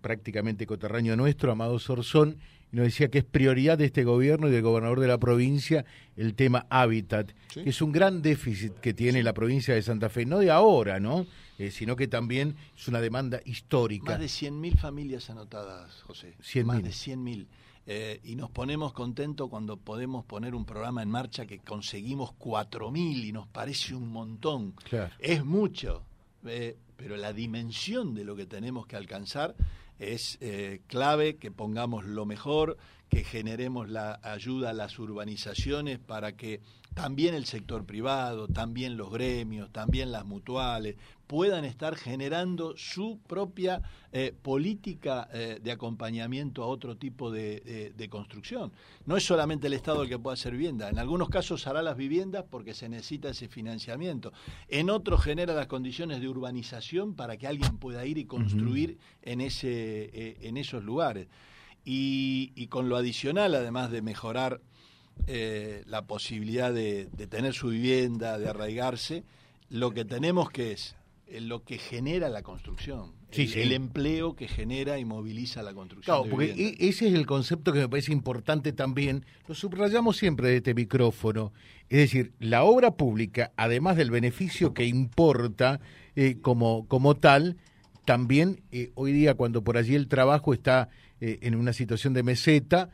prácticamente 0.00 0.66
coterráneo 0.66 1.16
nuestro, 1.16 1.50
Amado 1.50 1.80
Sorzón, 1.80 2.38
y 2.72 2.76
nos 2.76 2.86
decía 2.86 3.10
que 3.10 3.18
es 3.18 3.24
prioridad 3.24 3.76
de 3.76 3.84
este 3.84 4.02
gobierno 4.02 4.48
y 4.48 4.50
del 4.50 4.62
gobernador 4.62 4.98
de 5.00 5.06
la 5.06 5.18
provincia 5.18 5.84
el 6.16 6.34
tema 6.34 6.66
hábitat, 6.70 7.32
que 7.52 7.68
es 7.68 7.82
un 7.82 7.92
gran 7.92 8.22
déficit 8.22 8.72
que 8.80 8.94
tiene 8.94 9.22
la 9.22 9.34
provincia 9.34 9.74
de 9.74 9.82
Santa 9.82 10.08
Fe, 10.08 10.24
no 10.24 10.38
de 10.38 10.50
ahora, 10.50 10.98
¿no? 10.98 11.26
Eh, 11.58 11.70
sino 11.70 11.96
que 11.96 12.08
también 12.08 12.56
es 12.76 12.88
una 12.88 13.00
demanda 13.00 13.40
histórica. 13.44 14.12
Más 14.12 14.20
de 14.20 14.26
100.000 14.26 14.78
familias 14.78 15.28
anotadas, 15.28 16.02
José. 16.02 16.34
100 16.40 16.66
Más 16.66 16.82
de 16.82 16.90
100.000. 16.90 17.46
Eh, 17.84 18.20
y 18.24 18.36
nos 18.36 18.50
ponemos 18.50 18.92
contentos 18.92 19.50
cuando 19.50 19.76
podemos 19.76 20.24
poner 20.24 20.54
un 20.54 20.64
programa 20.64 21.02
en 21.02 21.10
marcha 21.10 21.46
que 21.46 21.58
conseguimos 21.58 22.30
4.000 22.38 23.24
y 23.24 23.32
nos 23.32 23.48
parece 23.48 23.94
un 23.94 24.08
montón. 24.08 24.74
Es 25.18 25.44
mucho, 25.44 26.02
eh, 26.46 26.76
pero 26.96 27.16
la 27.16 27.32
dimensión 27.32 28.14
de 28.14 28.24
lo 28.24 28.34
que 28.34 28.46
tenemos 28.46 28.86
que 28.86 28.96
alcanzar 28.96 29.54
es 30.02 30.38
eh, 30.40 30.80
clave 30.86 31.36
que 31.36 31.50
pongamos 31.50 32.04
lo 32.04 32.26
mejor, 32.26 32.76
que 33.08 33.24
generemos 33.24 33.88
la 33.88 34.20
ayuda 34.22 34.70
a 34.70 34.72
las 34.72 34.98
urbanizaciones 34.98 35.98
para 35.98 36.36
que 36.36 36.60
también 36.94 37.34
el 37.34 37.46
sector 37.46 37.86
privado, 37.86 38.48
también 38.48 38.96
los 38.96 39.10
gremios, 39.10 39.70
también 39.70 40.12
las 40.12 40.24
mutuales 40.24 40.96
puedan 41.26 41.64
estar 41.64 41.96
generando 41.96 42.74
su 42.76 43.18
propia 43.26 43.80
eh, 44.12 44.34
política 44.42 45.28
eh, 45.32 45.58
de 45.62 45.72
acompañamiento 45.72 46.62
a 46.62 46.66
otro 46.66 46.98
tipo 46.98 47.30
de, 47.30 47.94
construcción. 48.10 48.72
No 49.06 49.16
es 49.16 49.24
solamente 49.24 49.68
el 49.68 49.72
Estado 49.72 50.02
el 50.02 50.10
que 50.10 50.18
pueda 50.18 50.34
hacer 50.34 50.52
vivienda, 50.52 50.90
en 50.90 50.98
algunos 50.98 51.30
casos 51.30 51.66
hará 51.66 51.80
las 51.80 51.96
viviendas 51.96 52.44
porque 52.50 52.74
se 52.74 52.90
necesita 52.90 53.30
ese 53.30 53.48
financiamiento, 53.48 54.34
en 54.68 54.90
otros 54.90 55.22
genera 55.22 55.54
las 55.54 55.68
condiciones 55.68 56.20
de 56.20 56.28
urbanización 56.28 57.14
para 57.14 57.38
que 57.38 57.46
alguien 57.46 57.78
pueda 57.78 58.04
ir 58.04 58.18
y 58.18 58.26
construir 58.26 58.98
en, 59.22 59.40
ese, 59.40 59.91
eh, 60.12 60.36
en 60.42 60.56
esos 60.56 60.84
lugares. 60.84 61.28
y 61.84 62.66
con 62.68 62.88
lo 62.88 62.96
adicional, 62.96 63.54
además 63.54 63.90
de 63.90 64.02
mejorar 64.02 64.60
eh, 65.28 65.84
la 65.86 66.02
posibilidad 66.06 66.72
de, 66.72 67.06
tener 67.28 67.54
su 67.54 67.68
vivienda, 67.68 68.38
de 68.38 68.48
arraigarse, 68.48 69.22
lo 69.68 69.92
que 69.92 70.04
tenemos 70.04 70.50
que 70.50 70.72
es 70.72 70.96
eh, 71.28 71.40
lo 71.40 71.62
que 71.62 71.78
genera 71.78 72.28
la 72.28 72.42
construcción, 72.42 73.12
el, 73.30 73.72
empleo 73.72 74.34
que 74.34 74.48
genera 74.48 74.98
y 74.98 75.04
moviliza 75.04 75.62
la 75.62 75.74
construcción. 75.74 76.16
Claro, 76.16 76.28
porque 76.28 76.50
e, 76.50 76.88
ese 76.88 77.06
es 77.06 77.14
el 77.14 77.24
concepto 77.24 77.72
que 77.72 77.78
me 77.78 77.88
parece 77.88 78.12
importante 78.12 78.72
también, 78.72 79.24
lo 79.46 79.54
subrayamos 79.54 80.16
siempre 80.16 80.48
de 80.48 80.56
este 80.56 80.74
micrófono, 80.74 81.52
es 81.88 81.98
decir, 81.98 82.32
la 82.40 82.64
obra 82.64 82.96
pública, 82.96 83.52
además 83.56 83.96
del 83.96 84.10
beneficio 84.10 84.74
que 84.74 84.86
importa 84.86 85.80
eh, 86.16 86.38
como, 86.42 86.88
como 86.88 87.14
tal, 87.14 87.58
también 88.04 88.62
hoy 88.94 89.12
día 89.12 89.34
cuando 89.34 89.62
por 89.62 89.76
allí 89.76 89.94
el 89.94 90.08
trabajo 90.08 90.52
está 90.54 90.88
en 91.20 91.54
una 91.54 91.72
situación 91.72 92.14
de 92.14 92.22
meseta, 92.22 92.90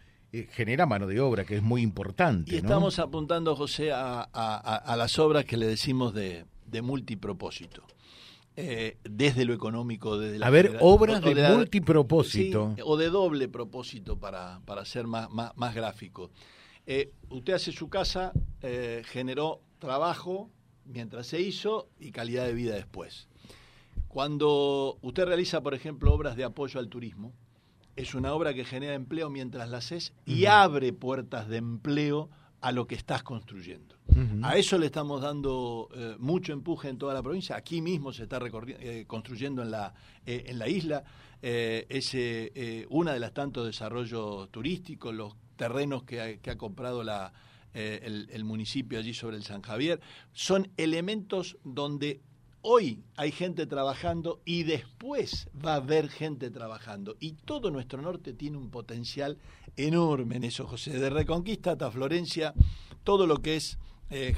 genera 0.50 0.84
mano 0.84 1.06
de 1.06 1.20
obra, 1.20 1.44
que 1.44 1.56
es 1.56 1.62
muy 1.62 1.82
importante. 1.82 2.54
Y 2.54 2.58
estamos 2.58 2.98
apuntando, 2.98 3.56
José, 3.56 3.90
a, 3.92 4.94
las 4.96 5.18
obras 5.18 5.44
que 5.44 5.56
le 5.56 5.66
decimos 5.66 6.12
de, 6.12 6.44
de 6.66 6.82
multipropósito. 6.82 7.82
desde 8.54 9.44
lo 9.44 9.54
económico, 9.54 10.18
desde 10.18 10.38
la... 10.38 10.46
A 10.48 10.50
ver, 10.50 10.76
obras 10.80 11.22
de, 11.22 11.48
multipropósito. 11.48 12.74
o 12.84 12.96
de 12.96 13.08
doble 13.08 13.48
propósito, 13.48 14.18
para, 14.18 14.60
para 14.66 14.84
ser 14.84 15.06
más, 15.06 15.30
más, 15.30 15.56
más 15.56 15.74
gráfico. 15.74 16.30
Eh, 16.90 17.12
usted 17.28 17.52
hace 17.52 17.70
su 17.70 17.90
casa, 17.90 18.32
eh, 18.62 19.02
generó 19.04 19.60
trabajo 19.78 20.50
mientras 20.86 21.26
se 21.26 21.38
hizo 21.38 21.90
y 22.00 22.12
calidad 22.12 22.46
de 22.46 22.54
vida 22.54 22.76
después. 22.76 23.28
Cuando 24.08 24.98
usted 25.02 25.26
realiza, 25.26 25.62
por 25.62 25.74
ejemplo, 25.74 26.12
obras 26.12 26.36
de 26.36 26.44
apoyo 26.44 26.80
al 26.80 26.88
turismo, 26.88 27.32
es 27.96 28.14
una 28.14 28.32
obra 28.32 28.54
que 28.54 28.64
genera 28.64 28.94
empleo 28.94 29.28
mientras 29.30 29.68
la 29.68 29.78
haces 29.78 30.12
y 30.24 30.46
abre 30.46 30.92
puertas 30.92 31.48
de 31.48 31.56
empleo 31.58 32.30
a 32.60 32.72
lo 32.72 32.86
que 32.86 32.94
estás 32.94 33.22
construyendo. 33.22 33.96
A 34.42 34.56
eso 34.56 34.78
le 34.78 34.86
estamos 34.86 35.22
dando 35.22 35.88
eh, 35.94 36.16
mucho 36.18 36.52
empuje 36.52 36.88
en 36.88 36.98
toda 36.98 37.14
la 37.14 37.22
provincia. 37.22 37.54
Aquí 37.54 37.80
mismo 37.80 38.12
se 38.12 38.24
está 38.24 38.40
construyendo 39.06 39.62
en 39.62 39.70
la, 39.70 39.94
en 40.26 40.58
la 40.58 40.68
isla. 40.68 41.04
es 41.40 42.16
una 42.88 43.12
de 43.12 43.20
las 43.20 43.32
tantos 43.32 43.66
desarrollos 43.66 44.50
turísticos, 44.50 45.14
los 45.14 45.36
terrenos 45.54 46.04
que 46.04 46.40
ha, 46.44 46.56
comprado 46.56 47.04
la, 47.04 47.32
eh, 47.74 48.26
el, 48.32 48.44
municipio 48.44 48.98
allí 48.98 49.12
sobre 49.12 49.36
el 49.36 49.42
San 49.42 49.60
Javier, 49.60 50.00
son 50.32 50.68
elementos 50.78 51.58
donde 51.64 52.22
hoy 52.62 53.02
hay 53.16 53.32
gente 53.32 53.66
trabajando 53.66 54.40
y 54.44 54.64
después 54.64 55.48
va 55.64 55.74
a 55.74 55.76
haber 55.76 56.08
gente 56.08 56.50
trabajando. 56.50 57.16
Y 57.20 57.32
todo 57.32 57.70
nuestro 57.70 58.02
norte 58.02 58.32
tiene 58.32 58.56
un 58.56 58.70
potencial 58.70 59.38
enorme 59.76 60.36
en 60.36 60.44
eso, 60.44 60.66
José. 60.66 60.98
De 60.98 61.10
Reconquista 61.10 61.72
hasta 61.72 61.90
Florencia, 61.90 62.54
todo 63.04 63.26
lo 63.26 63.42
que 63.42 63.56
es 63.56 63.78
eh, 64.10 64.34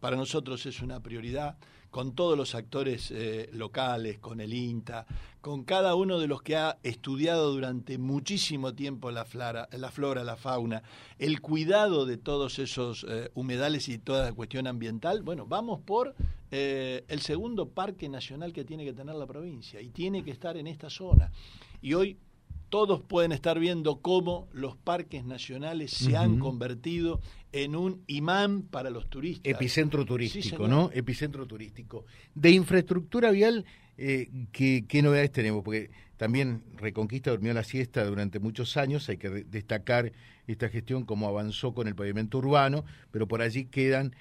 para 0.00 0.16
nosotros 0.16 0.64
es 0.66 0.80
una 0.80 1.00
prioridad 1.00 1.56
con 1.90 2.14
todos 2.14 2.36
los 2.36 2.54
actores 2.54 3.10
eh, 3.10 3.48
locales, 3.52 4.18
con 4.18 4.40
el 4.40 4.54
INTA, 4.54 5.06
con 5.40 5.64
cada 5.64 5.94
uno 5.94 6.18
de 6.18 6.28
los 6.28 6.42
que 6.42 6.56
ha 6.56 6.78
estudiado 6.82 7.52
durante 7.52 7.98
muchísimo 7.98 8.74
tiempo 8.74 9.10
la, 9.10 9.24
flora, 9.24 9.68
la 9.72 9.90
flora, 9.90 10.22
la 10.22 10.36
fauna, 10.36 10.82
el 11.18 11.40
cuidado 11.40 12.06
de 12.06 12.16
todos 12.16 12.58
esos 12.58 13.04
eh, 13.08 13.30
humedales 13.34 13.88
y 13.88 13.98
toda 13.98 14.26
la 14.26 14.32
cuestión 14.32 14.66
ambiental, 14.66 15.22
bueno, 15.22 15.46
vamos 15.46 15.80
por 15.80 16.14
eh, 16.50 17.04
el 17.08 17.20
segundo 17.20 17.68
parque 17.68 18.08
nacional 18.08 18.52
que 18.52 18.64
tiene 18.64 18.84
que 18.84 18.92
tener 18.92 19.14
la 19.14 19.26
provincia 19.26 19.80
y 19.80 19.88
tiene 19.88 20.22
que 20.22 20.30
estar 20.30 20.56
en 20.56 20.66
esta 20.66 20.90
zona. 20.90 21.32
Y 21.80 21.94
hoy 21.94 22.18
todos 22.70 23.02
pueden 23.02 23.32
estar 23.32 23.58
viendo 23.58 24.00
cómo 24.00 24.48
los 24.52 24.76
parques 24.76 25.24
nacionales 25.24 25.90
se 25.90 26.16
han 26.16 26.38
convertido 26.38 27.20
en 27.52 27.74
un 27.74 28.02
imán 28.06 28.62
para 28.62 28.90
los 28.90 29.10
turistas. 29.10 29.52
Epicentro 29.52 30.06
turístico, 30.06 30.68
¿no? 30.68 30.90
Epicentro 30.94 31.46
turístico. 31.46 32.06
De 32.34 32.50
infraestructura 32.50 33.32
vial, 33.32 33.66
eh, 33.98 34.30
¿qué, 34.52 34.84
¿qué, 34.86 35.02
novedades 35.02 35.32
tenemos? 35.32 35.64
Porque 35.64 35.90
también 36.16 36.62
Reconquista 36.76 37.32
durmió 37.32 37.52
la 37.52 37.64
siesta 37.64 38.04
durante 38.04 38.38
muchos 38.38 38.76
años, 38.76 39.08
hay 39.08 39.16
que 39.16 39.28
destacar 39.28 40.12
esta 40.46 40.68
gestión 40.68 41.04
como 41.04 41.28
avanzó 41.28 41.74
con 41.74 41.88
el 41.88 41.94
pavimento 41.94 42.38
urbano, 42.38 42.84
pero 43.10 43.26
por 43.26 43.42
allí 43.42 43.64
quedan, 43.64 44.14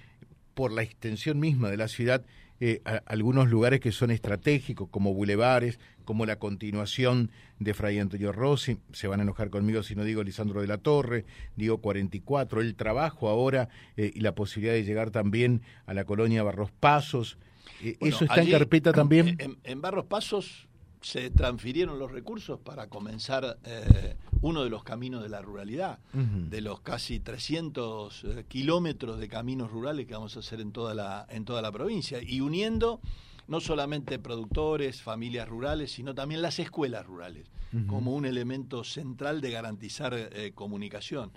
por 0.55 0.71
la 0.71 0.81
extensión 0.81 1.39
misma 1.39 1.69
de 1.69 1.77
la 1.77 1.87
ciudad, 1.87 2.25
eh, 2.61 2.81
algunos 3.05 3.49
lugares 3.49 3.79
que 3.79 3.91
son 3.91 4.11
estratégicos, 4.11 4.89
como 4.89 5.13
bulevares, 5.13 5.79
como 6.05 6.25
la 6.25 6.37
continuación 6.37 7.31
de 7.59 7.73
Fray 7.73 7.99
Antonio 7.99 8.31
Rossi, 8.31 8.77
se 8.91 9.07
van 9.07 9.19
a 9.19 9.23
enojar 9.23 9.49
conmigo 9.49 9.83
si 9.83 9.95
no 9.95 10.03
digo 10.03 10.23
Lisandro 10.23 10.61
de 10.61 10.67
la 10.67 10.77
Torre, 10.77 11.25
digo 11.55 11.79
44, 11.79 12.61
el 12.61 12.75
trabajo 12.75 13.29
ahora 13.29 13.69
eh, 13.97 14.11
y 14.13 14.21
la 14.21 14.33
posibilidad 14.35 14.73
de 14.73 14.83
llegar 14.83 15.11
también 15.11 15.61
a 15.85 15.93
la 15.93 16.03
colonia 16.05 16.43
Barros 16.43 16.71
Pasos. 16.71 17.37
Eh, 17.83 17.97
¿Eso 17.99 18.25
está 18.25 18.41
en 18.41 18.51
carpeta 18.51 18.91
también? 18.91 19.37
en 19.63 19.81
Barros 19.81 20.05
Pasos 20.05 20.68
se 21.01 21.29
transfirieron 21.29 21.97
los 21.97 22.11
recursos 22.11 22.59
para 22.59 22.87
comenzar 22.87 23.57
eh, 23.63 24.17
uno 24.41 24.63
de 24.63 24.69
los 24.69 24.83
caminos 24.83 25.23
de 25.23 25.29
la 25.29 25.41
ruralidad, 25.41 25.99
de 26.13 26.61
los 26.61 26.81
casi 26.81 27.19
300 27.19 28.23
eh, 28.23 28.45
kilómetros 28.47 29.19
de 29.19 29.27
caminos 29.29 29.71
rurales 29.71 30.05
que 30.07 30.13
vamos 30.13 30.35
a 30.35 30.39
hacer 30.39 30.59
en 30.59 30.71
toda 30.71 30.93
la, 30.93 31.25
en 31.29 31.45
toda 31.45 31.61
la 31.61 31.71
provincia, 31.71 32.19
y 32.21 32.41
uniendo 32.41 32.99
no 33.47 33.59
solamente 33.61 34.19
productores, 34.19 35.01
familias 35.01 35.47
rurales, 35.47 35.91
sino 35.91 36.13
también 36.13 36.41
las 36.41 36.59
escuelas 36.59 37.05
rurales, 37.05 37.47
como 37.87 38.15
un 38.15 38.25
elemento 38.25 38.83
central 38.83 39.41
de 39.41 39.51
garantizar 39.51 40.13
eh, 40.13 40.51
comunicación. 40.53 41.31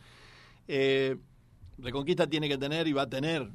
Reconquista 1.78 2.26
tiene 2.26 2.48
que 2.48 2.58
tener 2.58 2.86
y 2.86 2.92
va 2.92 3.02
a 3.02 3.08
tener, 3.08 3.50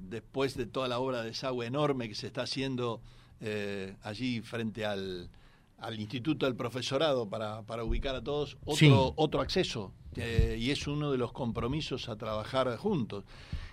después 0.00 0.56
de 0.56 0.66
toda 0.66 0.88
la 0.88 0.98
obra 0.98 1.20
de 1.20 1.28
desagüe 1.28 1.66
enorme 1.66 2.08
que 2.08 2.14
se 2.14 2.26
está 2.26 2.42
haciendo 2.42 3.02
eh, 3.40 3.96
allí 4.02 4.40
frente 4.40 4.84
al, 4.84 5.28
al 5.78 6.00
Instituto 6.00 6.46
del 6.46 6.56
Profesorado 6.56 7.28
para, 7.28 7.62
para 7.62 7.84
ubicar 7.84 8.14
a 8.14 8.22
todos 8.22 8.56
otro, 8.64 9.12
otro 9.16 9.40
acceso 9.40 9.92
eh, 10.16 10.56
y 10.58 10.70
es 10.70 10.86
uno 10.86 11.12
de 11.12 11.18
los 11.18 11.32
compromisos 11.32 12.08
a 12.08 12.16
trabajar 12.16 12.76
juntos. 12.76 13.24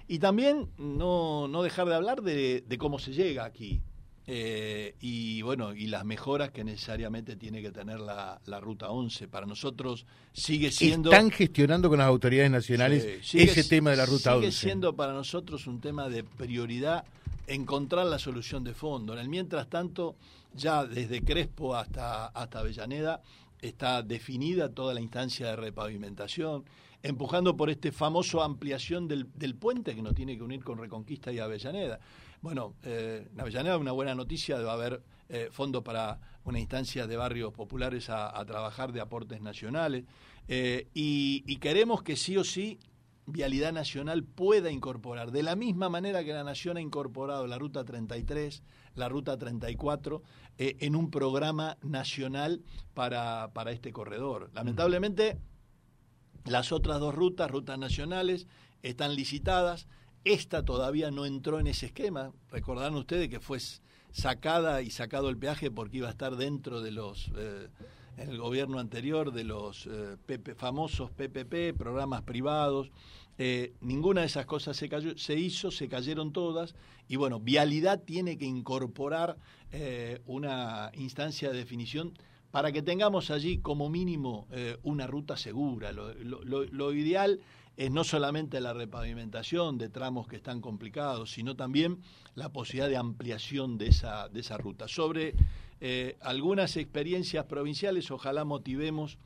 Y 0.07 0.19
también 0.19 0.69
no, 0.77 1.47
no 1.47 1.63
dejar 1.63 1.87
de 1.87 1.95
hablar 1.95 2.21
de, 2.21 2.63
de 2.67 2.77
cómo 2.77 2.99
se 2.99 3.11
llega 3.11 3.45
aquí. 3.45 3.81
Eh, 4.27 4.95
y 5.01 5.43
bueno, 5.43 5.75
y 5.75 5.85
las 5.85 6.03
mejoras 6.03 6.49
que 6.49 6.63
necesariamente 6.63 7.35
tiene 7.35 7.61
que 7.61 7.71
tener 7.71 7.99
la, 7.99 8.41
la, 8.45 8.59
Ruta 8.59 8.89
11. 8.89 9.27
Para 9.27 9.45
nosotros 9.45 10.05
sigue 10.33 10.71
siendo... 10.71 11.11
Están 11.11 11.29
gestionando 11.29 11.89
con 11.89 11.99
las 11.99 12.07
autoridades 12.07 12.49
nacionales 12.49 13.05
ese 13.33 13.63
tema 13.63 13.91
de 13.91 13.97
la 13.97 14.05
Ruta 14.05 14.35
11. 14.35 14.51
Sigue 14.51 14.69
siendo 14.69 14.95
para 14.95 15.13
nosotros 15.13 15.67
un 15.67 15.79
tema 15.79 16.09
de 16.09 16.23
prioridad 16.23 17.05
encontrar 17.47 18.05
la 18.07 18.19
solución 18.19 18.63
de 18.63 18.73
fondo. 18.73 19.13
En 19.13 19.19
el 19.19 19.29
mientras 19.29 19.69
tanto, 19.69 20.15
ya 20.53 20.85
desde 20.85 21.23
Crespo 21.23 21.75
hasta, 21.75 22.27
hasta 22.27 22.59
Avellaneda 22.59 23.21
está 23.61 24.01
definida 24.03 24.73
toda 24.73 24.93
la 24.93 25.01
instancia 25.01 25.47
de 25.47 25.55
repavimentación, 25.55 26.65
empujando 27.01 27.55
por 27.55 27.69
este 27.69 27.91
famoso 27.91 28.41
ampliación 28.41 29.07
del, 29.07 29.27
del 29.33 29.55
puente 29.55 29.95
que 29.95 30.01
nos 30.01 30.15
tiene 30.15 30.37
que 30.37 30.43
unir 30.43 30.63
con 30.63 30.77
Reconquista 30.77 31.31
y 31.31 31.39
Avellaneda. 31.39 31.99
Bueno, 32.41 32.75
eh, 32.83 33.27
Avellaneda 33.37 33.77
una 33.77 33.91
buena 33.91 34.13
noticia, 34.15 34.59
va 34.59 34.71
a 34.71 34.75
haber 34.75 35.01
eh, 35.29 35.49
fondo 35.51 35.83
para 35.83 36.19
una 36.43 36.59
instancia 36.59 37.07
de 37.07 37.17
barrios 37.17 37.51
populares 37.53 38.09
a, 38.09 38.43
trabajar 38.45 38.91
de 38.91 39.01
aportes 39.01 39.41
nacionales 39.41 40.03
eh, 40.47 40.87
y 40.93 41.55
queremos 41.57 42.03
que 42.03 42.15
sí 42.15 42.37
o 42.37 42.43
sí 42.43 42.77
Vialidad 43.27 43.73
Nacional 43.73 44.23
pueda 44.23 44.71
incorporar, 44.71 45.31
de 45.31 45.41
la 45.41 45.55
misma 45.55 45.89
manera 45.89 46.23
que 46.23 46.33
la 46.33 46.43
Nación 46.43 46.77
ha 46.77 46.81
incorporado 46.81 47.47
la 47.47 47.57
Ruta 47.57 47.83
33, 47.83 48.61
la 48.93 49.09
Ruta 49.09 49.37
34, 49.37 50.21
eh, 50.57 50.77
en 50.79 50.95
un 50.95 51.09
programa 51.09 51.77
nacional 51.81 52.63
para, 52.93 53.51
para 53.53 53.71
este 53.71 53.91
corredor. 53.91 54.51
Lamentablemente, 54.53 55.39
las 56.45 56.71
otras 56.71 56.99
dos 56.99 57.15
rutas, 57.15 57.49
rutas 57.49 57.79
nacionales, 57.79 58.47
están 58.83 59.15
licitadas. 59.15 59.87
Esta 60.23 60.63
todavía 60.63 61.09
no 61.09 61.25
entró 61.25 61.59
en 61.59 61.67
ese 61.67 61.87
esquema. 61.87 62.31
Recordarán 62.51 62.95
ustedes 62.95 63.29
que 63.29 63.39
fue 63.39 63.59
sacada 64.11 64.81
y 64.81 64.91
sacado 64.91 65.29
el 65.29 65.37
peaje 65.37 65.71
porque 65.71 65.97
iba 65.97 66.07
a 66.07 66.11
estar 66.11 66.35
dentro 66.35 66.81
de 66.81 66.91
los... 66.91 67.31
Eh, 67.35 67.69
en 68.17 68.29
el 68.29 68.37
gobierno 68.37 68.79
anterior 68.79 69.31
de 69.31 69.43
los 69.43 69.87
eh, 69.87 70.17
famosos 70.55 71.11
PPP, 71.11 71.77
programas 71.77 72.21
privados. 72.23 72.89
Eh, 73.37 73.73
ninguna 73.81 74.21
de 74.21 74.27
esas 74.27 74.45
cosas 74.45 74.77
se, 74.77 74.87
cayó, 74.87 75.17
se 75.17 75.35
hizo, 75.35 75.71
se 75.71 75.89
cayeron 75.89 76.31
todas. 76.31 76.75
Y 77.07 77.17
bueno, 77.17 77.39
Vialidad 77.39 78.01
tiene 78.03 78.37
que 78.37 78.45
incorporar 78.45 79.37
eh, 79.71 80.21
una 80.25 80.91
instancia 80.93 81.51
de 81.51 81.57
definición 81.57 82.13
para 82.51 82.71
que 82.71 82.81
tengamos 82.81 83.31
allí 83.31 83.57
como 83.57 83.89
mínimo 83.89 84.47
una 84.83 85.07
ruta 85.07 85.35
segura. 85.35 85.91
Lo, 85.91 86.93
ideal 86.93 87.41
es 87.75 87.91
no 87.91 88.05
solamente 88.05 88.61
la 88.61 88.71
repavimentación 88.71 89.77
de 89.77 89.89
tramos 89.89 90.25
que 90.25 90.37
están 90.37 90.61
complicados, 90.61 91.31
sino 91.31 91.57
también 91.57 91.99
la 92.33 92.53
posibilidad 92.53 92.87
de 92.87 92.95
ampliación 92.95 93.77
de 93.77 93.87
esa, 93.87 94.29
de 94.29 94.39
esa 94.39 94.57
ruta. 94.57 94.87
Sobre 94.87 95.35
eh, 95.81 96.17
algunas 96.21 96.77
experiencias 96.77 97.45
provinciales, 97.45 98.09
ojalá 98.11 98.45
motivemos 98.45 99.17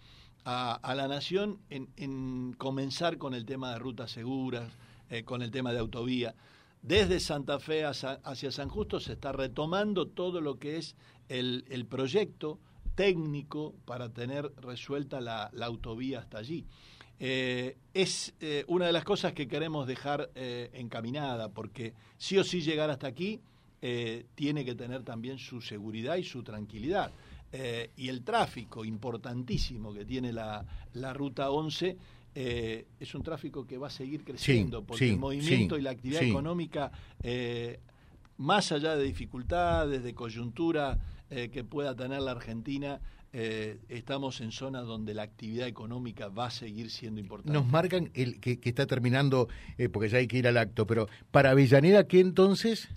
a, 0.46 0.96
la 0.96 1.08
nación 1.08 1.60
en, 1.70 2.54
comenzar 2.58 3.20
con 3.20 3.36
el 3.36 3.46
tema 3.46 3.74
de 3.74 3.80
rutas 3.80 4.12
seguras, 4.12 4.72
eh, 5.10 5.24
con 5.24 5.44
el 5.44 5.52
tema 5.52 5.74
de 5.74 5.80
autovía. 5.80 6.34
Desde 6.82 7.20
Santa 7.20 7.60
Fe 7.60 7.86
hacia, 7.86 8.52
San 8.52 8.70
Justo 8.70 9.00
se 9.00 9.14
está 9.14 9.32
retomando 9.32 10.08
todo 10.08 10.42
lo 10.42 10.58
que 10.58 10.78
es 10.78 10.96
el, 11.28 11.86
proyecto 11.88 12.58
técnico 12.96 13.76
para 13.86 14.10
tener 14.10 14.52
resuelta 14.58 15.22
la, 15.22 15.52
autovía 15.62 16.20
hasta 16.20 16.40
allí. 16.40 16.66
Eh, 17.20 17.78
es 17.94 18.34
una 18.68 18.88
de 18.88 18.94
las 18.94 19.04
cosas 19.04 19.34
que 19.34 19.48
queremos 19.48 19.86
dejar 19.86 20.32
encaminada, 20.34 21.50
porque 21.50 21.94
sí 22.18 22.40
o 22.40 22.44
sí 22.44 22.62
llegar 22.62 22.90
hasta 22.90 23.06
aquí 23.06 23.40
eh, 23.82 24.26
tiene 24.36 24.66
que 24.66 24.76
tener 24.76 25.04
también 25.04 25.38
su 25.38 25.62
seguridad 25.62 26.18
y 26.18 26.24
su 26.24 26.44
tranquilidad. 26.44 27.12
Eh, 27.52 27.92
y 27.96 28.10
el 28.10 28.24
tráfico 28.24 28.84
importantísimo 28.84 29.94
que 29.94 30.04
tiene 30.04 30.34
la, 30.34 30.66
la 30.94 31.14
Ruta 31.14 31.50
11 31.50 31.98
eh, 32.36 32.86
es 33.00 33.16
un 33.16 33.24
tráfico 33.24 33.66
que 33.66 33.78
va 33.78 33.88
a 33.88 33.90
seguir 33.90 34.26
creciendo, 34.26 34.84
porque 34.84 35.10
el 35.10 35.18
movimiento 35.18 35.78
y 35.78 35.82
la 35.82 35.92
actividad 35.92 36.24
económica, 36.24 36.92
más 38.38 38.72
allá 38.72 38.96
de 38.96 39.04
dificultades, 39.06 40.04
de 40.04 40.14
coyuntura 40.14 40.98
que 41.30 41.64
pueda 41.64 41.96
tener 41.96 42.22
la 42.22 42.32
Argentina, 42.32 43.00
estamos 43.32 44.42
en 44.42 44.52
zonas 44.52 44.86
donde 44.86 45.14
la 45.14 45.24
actividad 45.24 45.68
económica 45.68 46.28
va 46.28 46.48
a 46.48 46.52
seguir 46.52 46.92
siendo 46.92 47.20
importante. 47.20 47.54
Nos 47.58 47.66
marcan 47.66 48.12
el 48.14 48.40
que, 48.40 48.60
que 48.60 48.70
está 48.70 48.86
terminando, 48.86 49.48
porque 49.92 50.10
ya 50.10 50.20
hay 50.20 50.28
que 50.28 50.38
ir 50.38 50.48
al 50.48 50.58
acto, 50.58 50.86
pero 50.86 51.08
para 51.32 51.52
Avellaneda, 51.52 52.08
¿qué 52.08 52.20
entonces? 52.20 52.90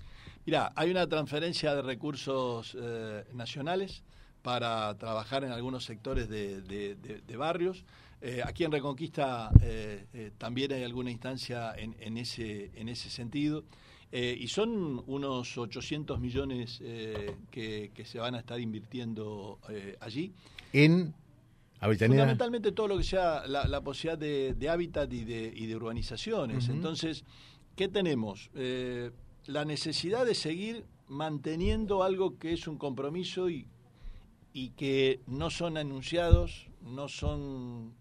Mira, 0.44 0.72
hay 0.74 0.90
una 0.90 1.06
transferencia 1.06 1.74
de 1.74 1.82
recursos 1.82 2.76
eh, 2.78 3.24
nacionales 3.32 4.02
para 4.42 4.96
trabajar 4.98 5.44
en 5.44 5.52
algunos 5.52 5.84
sectores 5.84 6.28
de, 6.28 7.36
barrios. 7.36 7.84
Eh, 8.20 8.42
aquí 8.44 8.64
en 8.64 8.72
Reconquista 8.72 9.50
eh, 9.62 10.32
también 10.38 10.72
hay 10.72 10.82
alguna 10.82 11.10
instancia 11.12 11.74
en, 11.76 12.18
ese, 12.18 12.72
en 12.74 12.88
ese 12.88 13.08
sentido. 13.08 13.64
y 14.10 14.48
son 14.48 15.02
unos 15.06 15.56
800 15.56 16.18
millones 16.18 16.80
que, 17.50 17.92
se 18.04 18.18
van 18.18 18.34
a 18.34 18.40
estar 18.40 18.58
invirtiendo 18.58 19.60
allí. 20.00 20.32
En 20.72 21.14
Avellaneda. 21.78 22.22
Fundamentalmente 22.22 22.72
todo 22.72 22.88
lo 22.88 22.98
que 22.98 23.04
sea 23.04 23.46
la, 23.46 23.80
posibilidad 23.80 24.18
de, 24.18 24.68
hábitat 24.68 25.12
y 25.12 25.24
de, 25.24 25.52
y 25.54 25.66
de 25.66 25.76
urbanizaciones. 25.76 26.68
Entonces, 26.68 27.24
¿qué 27.76 27.86
tenemos? 27.86 28.50
La 29.46 29.64
necesidad 29.64 30.24
de 30.24 30.34
seguir 30.34 30.84
manteniendo 31.08 32.02
algo 32.02 32.38
que 32.38 32.52
es 32.52 32.66
un 32.66 32.78
compromiso 32.78 33.50
y, 33.50 33.66
y 34.52 34.70
que 34.70 35.20
no 35.26 35.50
son 35.50 35.76
anunciados, 35.76 36.68
no 36.82 37.08
son 37.08 37.94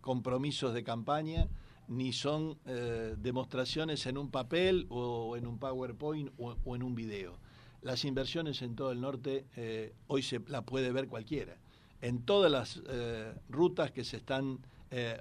compromisos 0.00 0.74
de 0.74 0.84
campaña, 0.84 1.48
ni 1.88 2.12
son 2.12 2.58
eh, 2.66 3.14
demostraciones 3.18 4.06
en 4.06 4.18
un 4.18 4.30
papel 4.30 4.86
o 4.90 5.36
en 5.36 5.46
un 5.46 5.58
PowerPoint 5.58 6.30
o, 6.38 6.74
en 6.74 6.82
un 6.82 6.94
video. 6.94 7.38
Las 7.82 8.04
inversiones 8.04 8.62
en 8.62 8.76
todo 8.76 8.92
el 8.92 9.00
norte 9.00 9.46
eh, 9.56 9.92
hoy 10.06 10.22
se 10.22 10.40
la 10.46 10.62
puede 10.62 10.92
ver 10.92 11.08
cualquiera. 11.08 11.56
En 12.00 12.22
todas 12.22 12.50
las 12.50 12.82
eh, 12.88 13.32
rutas 13.48 13.90
que 13.90 14.04
se 14.04 14.18
están 14.18 14.58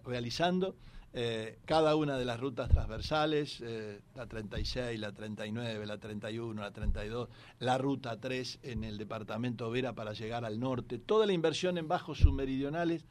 realizando, 0.04 0.76
eh, 1.14 1.60
cada 1.66 1.98
una 1.98 2.18
de 2.18 2.24
las 2.24 2.40
rutas 2.40 2.70
transversales, 2.70 3.60
eh, 3.62 4.00
la 4.16 4.28
36, 4.28 4.98
la 4.98 5.12
39, 5.12 5.86
la 5.86 5.98
31, 5.98 6.62
la 6.62 6.72
32, 6.72 7.28
la 7.60 7.78
ruta 7.78 8.18
3 8.18 8.60
en 8.64 8.86
el 8.86 8.98
departamento 8.98 9.70
Vera 9.70 9.94
para 9.94 10.14
llegar 10.14 10.46
al 10.46 10.60
norte, 10.60 11.00
toda 11.00 11.26
la 11.26 11.34
inversión 11.34 11.78
en 11.78 11.90
bajos 11.90 12.20
submeridionales, 12.20 13.06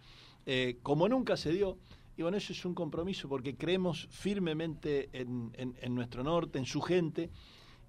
eh, 0.46 0.78
como 0.82 1.08
nunca 1.08 1.36
se 1.36 1.52
dio. 1.52 1.76
Y 2.16 2.22
bueno, 2.22 2.38
eso 2.38 2.52
es 2.54 2.64
un 2.64 2.74
compromiso 2.74 3.28
porque 3.28 3.56
creemos 3.56 4.08
firmemente 4.10 5.10
en, 5.12 5.52
en 5.54 5.94
nuestro 5.94 6.22
norte, 6.22 6.58
en 6.58 6.66
su 6.66 6.80
gente. 6.80 7.30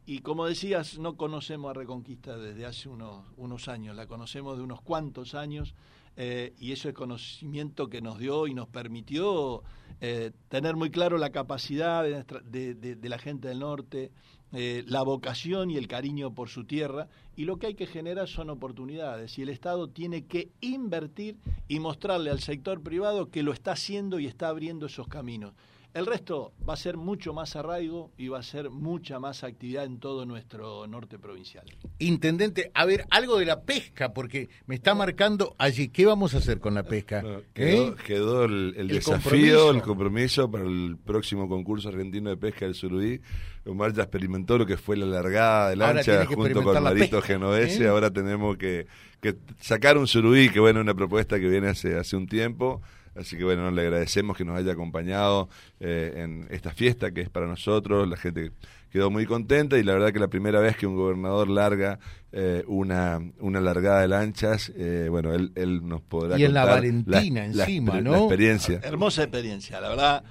Y 0.06 0.20
como 0.20 0.46
decías, 0.46 0.98
no 1.00 1.16
conocemos 1.16 1.70
a 1.70 1.74
Reconquista 1.74 2.38
desde 2.38 2.66
hace 2.66 2.90
unos, 2.90 3.26
unos 3.38 3.68
años, 3.68 3.96
la 3.96 4.08
conocemos 4.08 4.58
de 4.58 4.64
unos 4.64 4.82
cuantos 4.82 5.36
años 5.36 5.76
eh, 6.18 6.54
y 6.60 6.72
eso 6.72 6.90
es 6.90 6.96
conocimiento 6.96 7.88
que 7.88 8.02
nos 8.02 8.20
dio 8.20 8.48
y 8.48 8.54
nos 8.54 8.68
permitió 8.68 9.64
eh, 10.02 10.32
tener 10.50 10.76
muy 10.76 10.90
claro 10.90 11.18
la 11.18 11.30
capacidad 11.32 12.04
de, 12.04 12.98
la 13.02 13.18
gente 13.18 13.48
del 13.48 13.60
norte, 13.60 14.12
eh, 14.52 14.84
la 14.88 15.04
vocación 15.04 15.72
y 15.72 15.78
el 15.78 15.88
cariño 15.88 16.34
por 16.34 16.50
su 16.50 16.66
tierra, 16.66 17.08
y 17.36 17.46
lo 17.46 17.58
que 17.58 17.68
hay 17.68 17.76
que 17.76 17.88
generar 17.88 18.28
son 18.28 18.50
oportunidades, 18.50 19.38
y 19.38 19.44
el 19.44 19.50
Estado 19.50 19.88
tiene 19.90 20.26
que 20.26 20.50
invertir 20.60 21.38
y 21.68 21.80
mostrarle 21.80 22.32
al 22.32 22.40
sector 22.40 22.82
privado 22.82 23.30
que 23.30 23.44
lo 23.44 23.54
está 23.54 23.72
haciendo 23.72 24.20
y 24.20 24.26
está 24.26 24.50
abriendo 24.50 24.88
esos 24.88 25.08
caminos. 25.08 25.54
El 25.94 26.06
resto 26.06 26.54
va 26.68 26.76
a 26.76 26.78
ser 26.78 26.96
mucho 26.96 27.34
más 27.34 27.58
arraigo 27.58 28.12
y 28.18 28.30
va 28.30 28.40
a 28.40 28.44
ser 28.44 28.70
mucha 28.70 29.20
más 29.20 29.44
actividad 29.44 29.84
en 29.84 30.00
todo 30.00 30.26
nuestro 30.26 30.88
norte 30.88 31.20
provincial. 31.20 31.66
Intendente, 32.00 32.72
a 32.74 32.86
ver, 32.86 33.06
algo 33.10 33.38
de 33.38 33.46
la 33.46 33.64
pesca, 33.64 34.14
porque 34.14 34.48
me 34.68 34.76
está 34.76 34.96
marcando 34.96 35.54
allí, 35.58 35.90
¿qué 35.90 36.06
vamos 36.06 36.34
a 36.34 36.38
hacer 36.38 36.60
con 36.60 36.76
la 36.76 36.84
pesca? 36.84 37.22
¿Eh? 37.56 37.94
quedó, 38.06 38.46
el, 38.46 38.88
desafío, 38.88 39.72
el 39.72 39.82
compromiso 39.82 40.50
para 40.50 40.64
el 40.64 40.98
próximo 41.04 41.50
concurso 41.50 41.90
argentino 41.90 42.30
de 42.30 42.38
pesca 42.38 42.64
del 42.66 42.76
Surudí. 42.76 43.20
Omar 43.66 43.92
ya 43.94 44.04
experimentó 44.04 44.58
lo 44.58 44.66
que 44.66 44.78
fue 44.78 44.96
la 44.96 45.06
largada 45.06 45.72
de 45.72 45.76
lancha 45.76 46.26
junto 46.26 46.64
con 46.64 46.82
Marito 46.82 47.22
Genovese, 47.22 47.84
¿eh? 47.84 47.88
ahora 47.90 48.10
tenemos 48.12 48.56
que, 48.56 48.88
sacar 49.60 49.98
un 49.98 50.08
Surudí, 50.08 50.50
que 50.50 50.62
bueno, 50.62 50.80
una 50.80 50.94
propuesta 50.94 51.38
que 51.38 51.50
viene 51.50 51.68
hace, 51.68 51.98
hace 51.98 52.16
un 52.16 52.28
tiempo 52.28 52.82
Así 53.16 53.38
que 53.38 53.44
bueno, 53.44 53.70
le 53.72 53.82
agradecemos 53.82 54.38
que 54.38 54.46
nos 54.46 54.58
haya 54.58 54.72
acompañado 54.72 55.50
eh, 55.80 56.14
en 56.16 56.48
esta 56.50 56.72
fiesta 56.72 57.12
que 57.12 57.22
es 57.22 57.30
para 57.30 57.46
nosotros. 57.46 58.08
La 58.08 58.16
gente 58.16 58.52
quedó 58.90 59.12
muy 59.12 59.26
contenta 59.26 59.78
y 59.78 59.84
la 59.84 59.94
verdad 59.94 60.14
que 60.14 60.20
la 60.20 60.30
primera 60.30 60.60
vez 60.62 60.78
que 60.78 60.88
un 60.88 60.96
gobernador 60.96 61.50
larga 61.50 62.00
eh, 62.32 62.64
una, 62.68 63.20
una 63.40 63.60
largada 63.60 64.02
de 64.02 64.08
lanchas, 64.08 64.72
eh, 64.76 65.08
bueno, 65.10 65.34
él, 65.34 65.52
él 65.56 65.86
nos 65.86 66.02
podrá 66.02 66.40
y 66.40 66.46
en 66.46 66.54
la 66.54 66.66
Valentina 66.66 67.46
encima, 67.46 68.00
¿no? 68.00 68.12
La 68.12 68.18
experiencia. 68.20 68.80
Hermosa 68.82 69.24
experiencia, 69.24 69.82
la 69.82 69.90
verdad. 69.90 70.24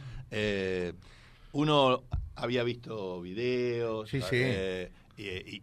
uno 1.53 2.03
había 2.35 2.63
visto 2.63 3.21
videos, 3.21 4.11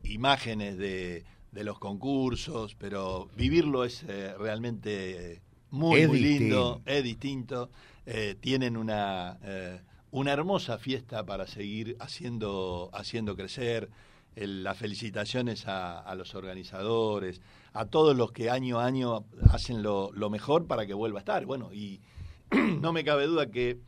imágenes 0.03 0.77
de, 0.77 1.23
de 1.51 1.63
los 1.63 1.79
concursos, 1.79 2.75
pero 2.75 3.27
vivirlo 3.35 3.85
es 3.85 4.05
realmente 4.37 5.41
muy, 5.71 6.05
lindo, 6.19 6.81
es 6.85 7.03
distinto. 7.03 7.69
Eh, 8.05 8.35
tienen 8.39 8.77
una, 8.77 9.37
eh, 9.43 9.81
una 10.11 10.31
hermosa 10.31 10.77
fiesta 10.77 11.25
para 11.25 11.47
seguir 11.47 11.97
haciendo, 11.99 12.89
haciendo 12.93 13.35
crecer. 13.35 13.89
las 14.35 14.77
felicitaciones 14.77 15.65
a, 15.65 16.13
los 16.15 16.35
organizadores, 16.35 17.41
a 17.73 17.85
todos 17.85 18.15
los 18.15 18.31
que 18.31 18.51
año 18.51 18.79
a 18.79 18.85
año 18.85 19.25
hacen 19.49 19.81
lo, 19.81 20.11
mejor 20.29 20.67
para 20.67 20.85
que 20.85 20.93
vuelva 20.93 21.19
a 21.19 21.21
estar. 21.21 21.45
Bueno, 21.45 21.73
y 21.73 21.99
no 22.81 22.93
me 22.93 23.03
cabe 23.03 23.25
duda 23.25 23.47
que 23.47 23.79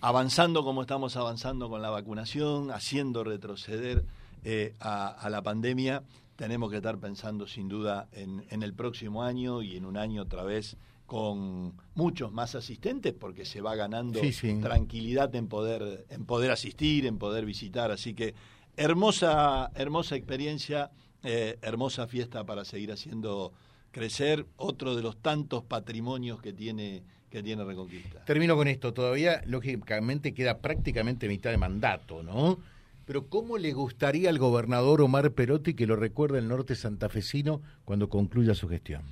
avanzando 0.00 0.64
como 0.64 0.82
estamos 0.82 1.16
avanzando 1.16 1.70
con 1.70 1.80
la 1.80 1.90
vacunación, 1.90 2.70
haciendo 2.72 3.22
retroceder 3.24 4.04
eh, 4.42 4.74
a, 4.80 5.28
la 5.30 5.42
pandemia, 5.42 6.02
tenemos 6.36 6.70
que 6.70 6.78
estar 6.78 6.98
pensando 6.98 7.46
sin 7.46 7.68
duda 7.68 8.08
en, 8.12 8.44
en 8.50 8.62
el 8.62 8.74
próximo 8.74 9.22
año 9.22 9.62
y 9.62 9.76
en 9.76 9.86
un 9.86 9.96
año 9.96 10.22
otra 10.22 10.42
vez 10.42 10.76
con 11.06 11.74
muchos 11.94 12.32
más 12.32 12.54
asistentes 12.54 13.12
porque 13.12 13.44
se 13.44 13.60
va 13.60 13.74
ganando 13.74 14.20
tranquilidad 14.62 15.34
en 15.34 15.48
poder 15.48 16.06
en 16.08 16.24
poder 16.24 16.50
asistir 16.50 17.06
en 17.06 17.18
poder 17.18 17.44
visitar. 17.44 17.90
Así 17.90 18.14
que 18.14 18.34
hermosa 18.76 19.70
hermosa 19.74 20.16
experiencia 20.16 20.90
eh, 21.22 21.58
hermosa 21.62 22.06
fiesta 22.06 22.44
para 22.44 22.64
seguir 22.64 22.92
haciendo 22.92 23.52
crecer 23.90 24.46
otro 24.56 24.96
de 24.96 25.02
los 25.02 25.16
tantos 25.18 25.62
patrimonios 25.64 26.40
que 26.40 26.52
tiene 26.52 27.02
que 27.30 27.42
tiene 27.42 27.64
Reconquista. 27.64 28.24
Termino 28.24 28.54
con 28.54 28.68
esto. 28.68 28.94
Todavía 28.94 29.42
lógicamente 29.46 30.32
queda 30.32 30.58
prácticamente 30.58 31.28
mitad 31.28 31.50
de 31.50 31.58
mandato 31.58 32.22
no 32.22 32.58
pero 33.04 33.28
¿cómo 33.28 33.58
le 33.58 33.72
gustaría 33.72 34.30
al 34.30 34.38
gobernador 34.38 35.02
Omar 35.02 35.32
Perotti 35.32 35.74
que 35.74 35.86
lo 35.86 35.96
recuerde 35.96 36.38
el 36.38 36.48
norte 36.48 36.74
santafesino 36.74 37.60
cuando 37.84 38.08
concluya 38.08 38.54
su 38.54 38.68
gestión? 38.68 39.02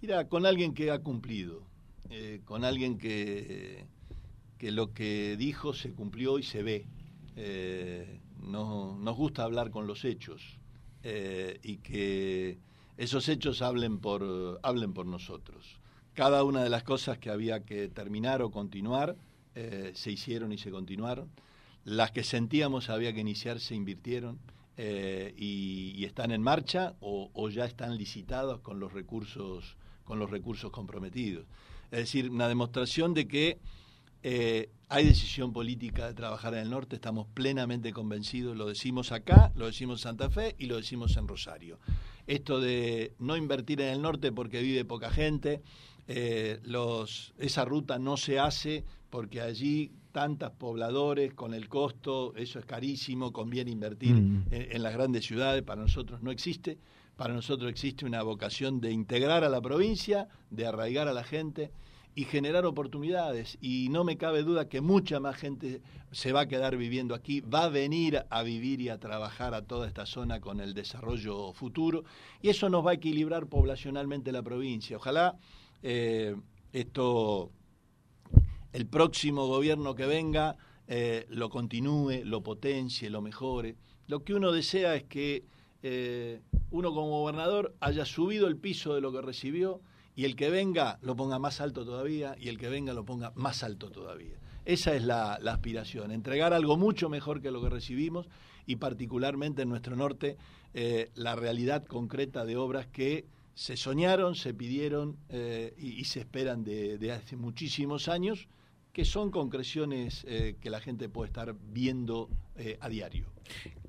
Mira, 0.00 0.28
con 0.28 0.46
alguien 0.46 0.74
que 0.74 0.92
ha 0.92 1.00
cumplido, 1.00 1.62
eh, 2.10 2.40
con 2.44 2.64
alguien 2.64 2.98
que, 2.98 3.84
que 4.56 4.70
lo 4.70 4.92
que 4.92 5.36
dijo 5.36 5.74
se 5.74 5.92
cumplió 5.92 6.38
y 6.38 6.44
se 6.44 6.62
ve. 6.62 6.86
Eh, 7.34 8.20
nos 8.40 9.16
gusta 9.16 9.42
hablar 9.42 9.70
con 9.70 9.86
los 9.88 10.04
hechos 10.04 10.58
eh, 11.02 11.58
y 11.62 11.78
que 11.78 12.58
esos 12.96 13.28
hechos 13.28 13.60
hablen 13.60 13.98
por, 13.98 14.60
hablen 14.62 14.94
por 14.94 15.06
nosotros. 15.06 15.80
Cada 16.14 16.44
una 16.44 16.62
de 16.62 16.70
las 16.70 16.84
cosas 16.84 17.18
que 17.18 17.30
había 17.30 17.64
que 17.64 17.88
terminar 17.88 18.42
o 18.42 18.50
continuar 18.50 19.16
se 19.94 20.12
hicieron 20.12 20.52
y 20.52 20.58
se 20.58 20.70
continuaron. 20.70 21.28
Las 21.84 22.12
que 22.12 22.22
sentíamos 22.22 22.90
había 22.90 23.12
que 23.12 23.20
iniciar 23.20 23.58
se 23.58 23.74
invirtieron. 23.74 24.38
Y, 24.78 26.04
están 26.04 26.30
en 26.30 26.42
marcha 26.42 26.94
o, 27.00 27.30
o, 27.34 27.48
ya 27.50 27.64
están 27.64 27.98
licitados 27.98 28.60
con 28.60 28.78
los 28.80 28.92
recursos 28.92 29.76
con 30.04 30.18
los 30.18 30.30
recursos 30.30 30.70
comprometidos. 30.70 31.46
Es 31.90 31.98
decir, 31.98 32.30
una 32.30 32.48
demostración 32.48 33.12
de 33.12 33.28
que 33.28 33.58
eh, 34.22 34.70
hay 34.88 35.06
decisión 35.06 35.52
política 35.52 36.06
de 36.06 36.14
trabajar 36.14 36.54
en 36.54 36.60
el 36.60 36.70
norte, 36.70 36.96
estamos 36.96 37.26
plenamente 37.34 37.92
convencidos, 37.92 38.56
lo 38.56 38.66
decimos 38.66 39.12
acá, 39.12 39.52
lo 39.54 39.66
decimos 39.66 40.00
en 40.00 40.02
Santa 40.04 40.30
Fe 40.30 40.56
y 40.58 40.66
lo 40.66 40.76
decimos 40.76 41.16
en 41.16 41.28
Rosario. 41.28 41.78
Esto 42.26 42.58
de 42.60 43.14
no 43.18 43.36
invertir 43.36 43.80
en 43.82 43.88
el 43.88 44.02
norte 44.02 44.32
porque 44.32 44.62
vive 44.62 44.84
poca 44.84 45.10
gente, 45.10 45.62
eh, 46.08 46.58
los, 46.64 47.34
esa 47.38 47.66
ruta 47.66 47.98
no 47.98 48.16
se 48.16 48.38
hace 48.38 48.84
porque 49.10 49.42
allí 49.42 49.92
tantos 50.18 50.50
pobladores, 50.50 51.32
con 51.34 51.54
el 51.54 51.68
costo, 51.68 52.34
eso 52.34 52.58
es 52.58 52.64
carísimo, 52.64 53.32
conviene 53.32 53.70
invertir 53.70 54.16
Mm. 54.16 54.46
en, 54.50 54.72
en 54.72 54.82
las 54.82 54.92
grandes 54.92 55.24
ciudades, 55.24 55.62
para 55.62 55.80
nosotros 55.80 56.22
no 56.22 56.32
existe. 56.32 56.76
Para 57.16 57.34
nosotros 57.34 57.70
existe 57.70 58.04
una 58.04 58.24
vocación 58.24 58.80
de 58.80 58.90
integrar 58.90 59.44
a 59.44 59.48
la 59.48 59.60
provincia, 59.60 60.26
de 60.50 60.66
arraigar 60.66 61.06
a 61.06 61.12
la 61.12 61.22
gente 61.22 61.70
y 62.16 62.24
generar 62.24 62.64
oportunidades. 62.66 63.58
Y 63.60 63.90
no 63.90 64.02
me 64.02 64.16
cabe 64.16 64.42
duda 64.42 64.68
que 64.68 64.80
mucha 64.80 65.20
más 65.20 65.36
gente 65.36 65.82
se 66.10 66.32
va 66.32 66.40
a 66.40 66.48
quedar 66.48 66.76
viviendo 66.76 67.14
aquí, 67.14 67.40
va 67.40 67.62
a 67.64 67.68
venir 67.68 68.24
a 68.28 68.42
vivir 68.42 68.80
y 68.80 68.88
a 68.88 68.98
trabajar 68.98 69.54
a 69.54 69.62
toda 69.62 69.86
esta 69.86 70.04
zona 70.04 70.40
con 70.40 70.58
el 70.58 70.74
desarrollo 70.74 71.52
futuro. 71.52 72.02
Y 72.42 72.48
eso 72.48 72.68
nos 72.68 72.84
va 72.84 72.90
a 72.90 72.94
equilibrar 72.94 73.46
poblacionalmente 73.46 74.32
la 74.32 74.42
provincia. 74.42 74.96
Ojalá 74.96 75.36
eh, 75.84 76.34
esto, 76.72 77.52
el 78.72 78.86
próximo 78.86 79.46
gobierno 79.46 79.94
que 79.94 80.06
venga, 80.06 80.56
eh, 80.86 81.26
lo 81.28 81.50
continúe, 81.50 82.24
lo 82.24 82.42
potencie, 82.42 83.10
lo 83.10 83.20
mejore. 83.20 83.76
Lo 84.06 84.24
que 84.24 84.34
uno 84.34 84.52
desea 84.52 84.94
es 84.94 85.04
que 85.04 85.44
eh, 85.82 86.40
uno 86.70 86.92
como 86.92 87.20
gobernador 87.20 87.74
haya 87.80 88.04
subido 88.04 88.46
el 88.46 88.56
piso 88.56 88.94
de 88.94 89.00
lo 89.00 89.12
que 89.12 89.22
recibió 89.22 89.80
y 90.16 90.24
el 90.24 90.34
que 90.34 90.50
venga 90.50 90.98
lo 91.02 91.14
ponga 91.14 91.38
más 91.38 91.60
alto 91.60 91.84
todavía 91.84 92.34
y 92.38 92.48
el 92.48 92.58
que 92.58 92.68
venga 92.68 92.92
lo 92.92 93.04
ponga 93.04 93.32
más 93.36 93.62
alto 93.62 93.90
todavía. 93.90 94.38
Esa 94.64 94.94
es 94.94 95.02
la, 95.04 95.34
aspiración, 95.34 96.10
entregar 96.10 96.52
algo 96.52 96.76
mucho 96.76 97.08
mejor 97.08 97.40
que 97.40 97.50
lo 97.50 97.62
que 97.62 97.70
recibimos 97.70 98.28
y 98.66 98.76
particularmente 98.76 99.62
en 99.62 99.68
nuestro 99.68 99.96
norte 99.96 100.36
eh, 100.74 101.10
la 101.14 101.36
realidad 101.36 101.84
concreta 101.84 102.44
de 102.44 102.56
obras 102.56 102.86
que 102.86 103.26
se 103.58 103.76
soñaron, 103.76 104.36
se 104.36 104.54
pidieron 104.54 105.16
eh, 105.30 105.74
y, 105.76 106.00
y, 106.00 106.04
se 106.04 106.20
esperan 106.20 106.62
de, 106.62 106.96
de, 106.96 107.10
hace 107.10 107.36
muchísimos 107.36 108.06
años, 108.06 108.46
que 108.92 109.04
son 109.04 109.32
concreciones 109.32 110.24
eh, 110.28 110.54
que 110.60 110.70
la 110.70 110.78
gente 110.80 111.08
puede 111.08 111.26
estar 111.26 111.56
viendo 111.72 112.30
eh, 112.54 112.78
a 112.80 112.88
diario. 112.88 113.26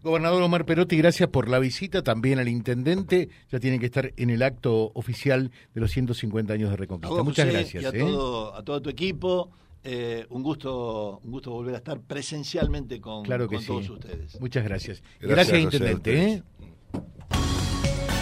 Gobernador 0.01 0.41
Omar 0.41 0.65
Perotti, 0.65 0.97
gracias 0.97 1.29
por 1.29 1.47
la 1.49 1.59
visita, 1.59 2.01
también 2.01 2.39
al 2.39 2.47
intendente, 2.47 3.29
ya 3.51 3.59
tiene 3.59 3.77
que 3.77 3.85
estar 3.85 4.11
en 4.17 4.31
el 4.31 4.41
acto 4.41 4.91
oficial 4.95 5.51
de 5.75 5.81
los 5.81 5.91
150 5.91 6.51
años 6.51 6.71
de 6.71 6.75
Reconquista. 6.75 7.15
vos, 7.15 7.23
Muchas 7.23 7.45
José, 7.45 7.57
gracias. 7.59 7.83
Y 7.83 7.85
a, 7.85 7.89
¿eh? 7.89 7.99
todo, 7.99 8.55
a 8.55 8.63
todo 8.63 8.81
tu 8.81 8.89
equipo, 8.89 9.51
eh, 9.83 10.25
un 10.31 10.41
gusto 10.41 11.21
un 11.23 11.29
gusto 11.29 11.51
volver 11.51 11.75
a 11.75 11.77
estar 11.77 12.01
presencialmente 12.01 12.99
con, 12.99 13.23
claro 13.23 13.47
que 13.47 13.57
con 13.57 13.61
sí. 13.61 13.67
todos 13.67 13.89
ustedes. 13.91 14.41
Muchas 14.41 14.63
gracias. 14.63 15.03
Gracias, 15.21 15.59
intendente. 15.59 16.23
¿eh? 16.23 16.43